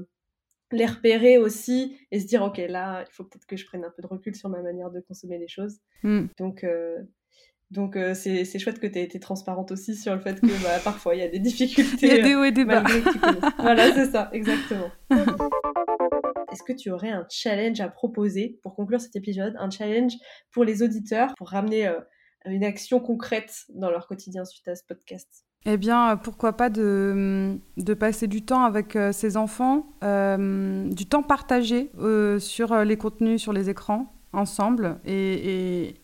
[0.72, 3.90] les repérer aussi et se dire ok là il faut peut-être que je prenne un
[3.90, 5.78] peu de recul sur ma manière de consommer les choses.
[6.02, 6.26] Mm.
[6.38, 6.98] Donc euh,
[7.70, 10.62] donc euh, c'est c'est chouette que tu aies été transparente aussi sur le fait que
[10.62, 12.06] bah, parfois il y a des difficultés.
[12.06, 12.82] Il y a des euh, hauts et des bas.
[13.58, 14.90] voilà c'est ça exactement.
[16.52, 20.14] Est-ce que tu aurais un challenge à proposer pour conclure cet épisode, un challenge
[20.50, 21.92] pour les auditeurs pour ramener
[22.46, 25.28] une action concrète dans leur quotidien suite à ce podcast
[25.64, 30.88] Eh bien, euh, pourquoi pas de, de passer du temps avec euh, ses enfants, euh,
[30.90, 35.94] du temps partagé euh, sur euh, les contenus sur les écrans ensemble et,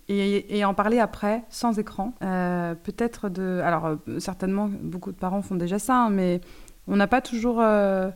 [0.64, 2.14] en parler après sans écran.
[2.22, 3.60] Euh, Peut-être de...
[3.62, 6.40] Alors, euh, certainement, beaucoup de parents font déjà ça, hein, mais
[6.86, 7.60] on n'a pas toujours...
[7.60, 8.10] euh,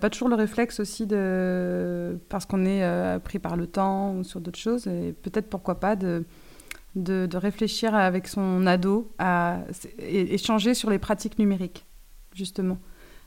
[0.00, 4.22] pas toujours le réflexe aussi de parce qu'on est euh, pris par le temps ou
[4.22, 6.24] sur d'autres choses et peut-être pourquoi pas de
[7.02, 9.58] de, de réfléchir avec son ado à
[9.98, 11.86] et, échanger sur les pratiques numériques,
[12.34, 12.78] justement.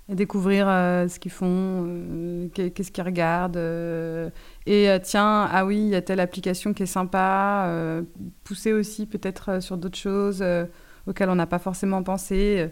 [0.10, 1.48] Et découvrir euh, ce qu'ils font,
[1.88, 3.58] euh, qu'est- qu'est-ce qu'ils regardent.
[3.58, 4.30] euh,
[4.66, 8.02] et tiens, ah oui, il y a telle application qui est sympa.
[8.44, 10.44] pousser aussi peut-être sur d'autres choses
[11.08, 12.70] auxquelles on n'a pas forcément pensé.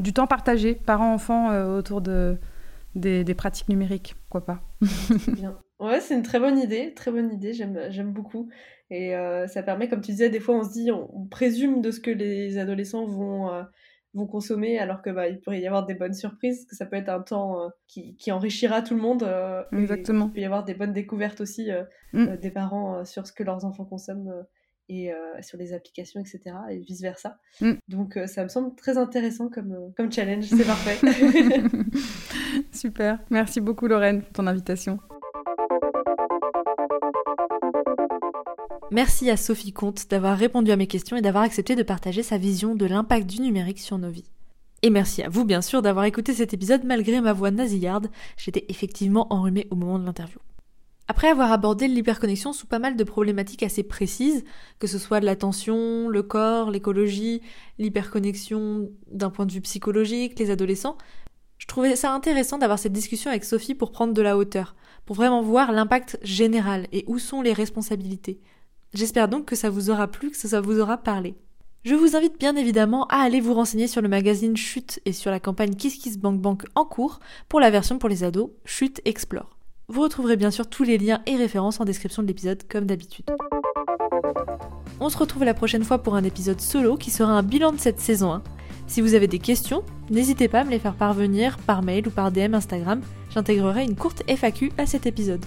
[0.00, 2.38] du temps partagé, parents-enfants, autour de,
[2.94, 4.62] des, des pratiques numériques, pourquoi pas.
[5.28, 5.56] Bien.
[5.84, 8.48] Ouais, c'est une très bonne idée, très bonne idée, j'aime, beaucoup.
[8.90, 11.80] Et euh, ça permet, comme tu disais, des fois on se dit, on, on présume
[11.80, 13.62] de ce que les adolescents vont, euh,
[14.12, 16.96] vont consommer, alors que bah, il pourrait y avoir des bonnes surprises, que ça peut
[16.96, 19.22] être un temps euh, qui, qui enrichira tout le monde.
[19.72, 20.26] et Exactement.
[20.26, 21.70] Il peut y avoir des bonnes découvertes aussi
[22.14, 22.36] Mm.
[22.36, 24.44] des parents sur ce que leurs enfants consomment
[24.88, 26.56] et euh, sur les applications, etc.
[26.70, 27.38] et vice-versa.
[27.60, 27.72] Mm.
[27.88, 30.98] Donc euh, ça me semble très intéressant comme, euh, comme challenge, c'est parfait.
[32.72, 33.18] Super.
[33.30, 34.98] Merci beaucoup, Lorraine, pour ton invitation.
[38.90, 42.36] Merci à Sophie Comte d'avoir répondu à mes questions et d'avoir accepté de partager sa
[42.38, 44.30] vision de l'impact du numérique sur nos vies.
[44.82, 48.66] Et merci à vous bien sûr d'avoir écouté cet épisode malgré ma voix nasillarde, j'étais
[48.68, 50.38] effectivement enrhumée au moment de l'interview.
[51.08, 54.44] Après avoir abordé l'hyperconnexion sous pas mal de problématiques assez précises,
[54.78, 57.40] que ce soit de l'attention, le corps, l'écologie,
[57.78, 60.96] l'hyperconnexion d'un point de vue psychologique, les adolescents,
[61.58, 64.76] je trouvais ça intéressant d'avoir cette discussion avec Sophie pour prendre de la hauteur,
[65.06, 68.40] pour vraiment voir l'impact général et où sont les responsabilités.
[68.94, 71.34] J'espère donc que ça vous aura plu, que ça vous aura parlé.
[71.84, 75.32] Je vous invite bien évidemment à aller vous renseigner sur le magazine Chute et sur
[75.32, 77.18] la campagne Kiss Kiss Bank Bank en cours
[77.48, 79.58] pour la version pour les ados Chute Explore.
[79.88, 83.26] Vous retrouverez bien sûr tous les liens et références en description de l'épisode comme d'habitude.
[85.00, 87.80] On se retrouve la prochaine fois pour un épisode solo qui sera un bilan de
[87.80, 88.42] cette saison 1.
[88.86, 92.10] Si vous avez des questions, n'hésitez pas à me les faire parvenir par mail ou
[92.10, 95.44] par DM Instagram, j'intégrerai une courte FAQ à cet épisode.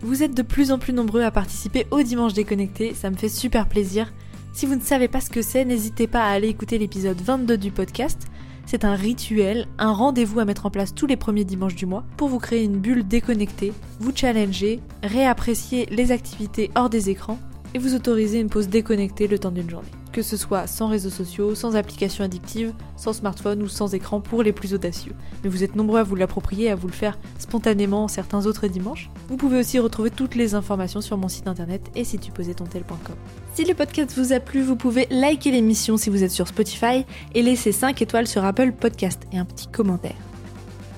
[0.00, 3.28] Vous êtes de plus en plus nombreux à participer au Dimanche Déconnecté, ça me fait
[3.28, 4.12] super plaisir.
[4.52, 7.58] Si vous ne savez pas ce que c'est, n'hésitez pas à aller écouter l'épisode 22
[7.58, 8.28] du podcast.
[8.64, 12.04] C'est un rituel, un rendez-vous à mettre en place tous les premiers dimanches du mois
[12.16, 17.40] pour vous créer une bulle déconnectée, vous challenger, réapprécier les activités hors des écrans
[17.74, 19.88] et vous autoriser une pause déconnectée le temps d'une journée.
[20.12, 24.42] Que ce soit sans réseaux sociaux, sans applications addictives, sans smartphone ou sans écran pour
[24.42, 25.12] les plus audacieux.
[25.42, 29.10] Mais vous êtes nombreux à vous l'approprier à vous le faire spontanément certains autres dimanches.
[29.28, 32.54] Vous pouvez aussi retrouver toutes les informations sur mon site internet et si tu posais
[32.54, 33.16] ton tel.com.
[33.54, 37.04] Si le podcast vous a plu, vous pouvez liker l'émission si vous êtes sur Spotify
[37.34, 40.16] et laisser 5 étoiles sur Apple Podcast et un petit commentaire.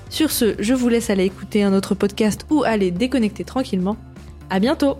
[0.09, 3.97] Sur ce, je vous laisse aller écouter un autre podcast ou aller déconnecter tranquillement.
[4.49, 4.97] À bientôt!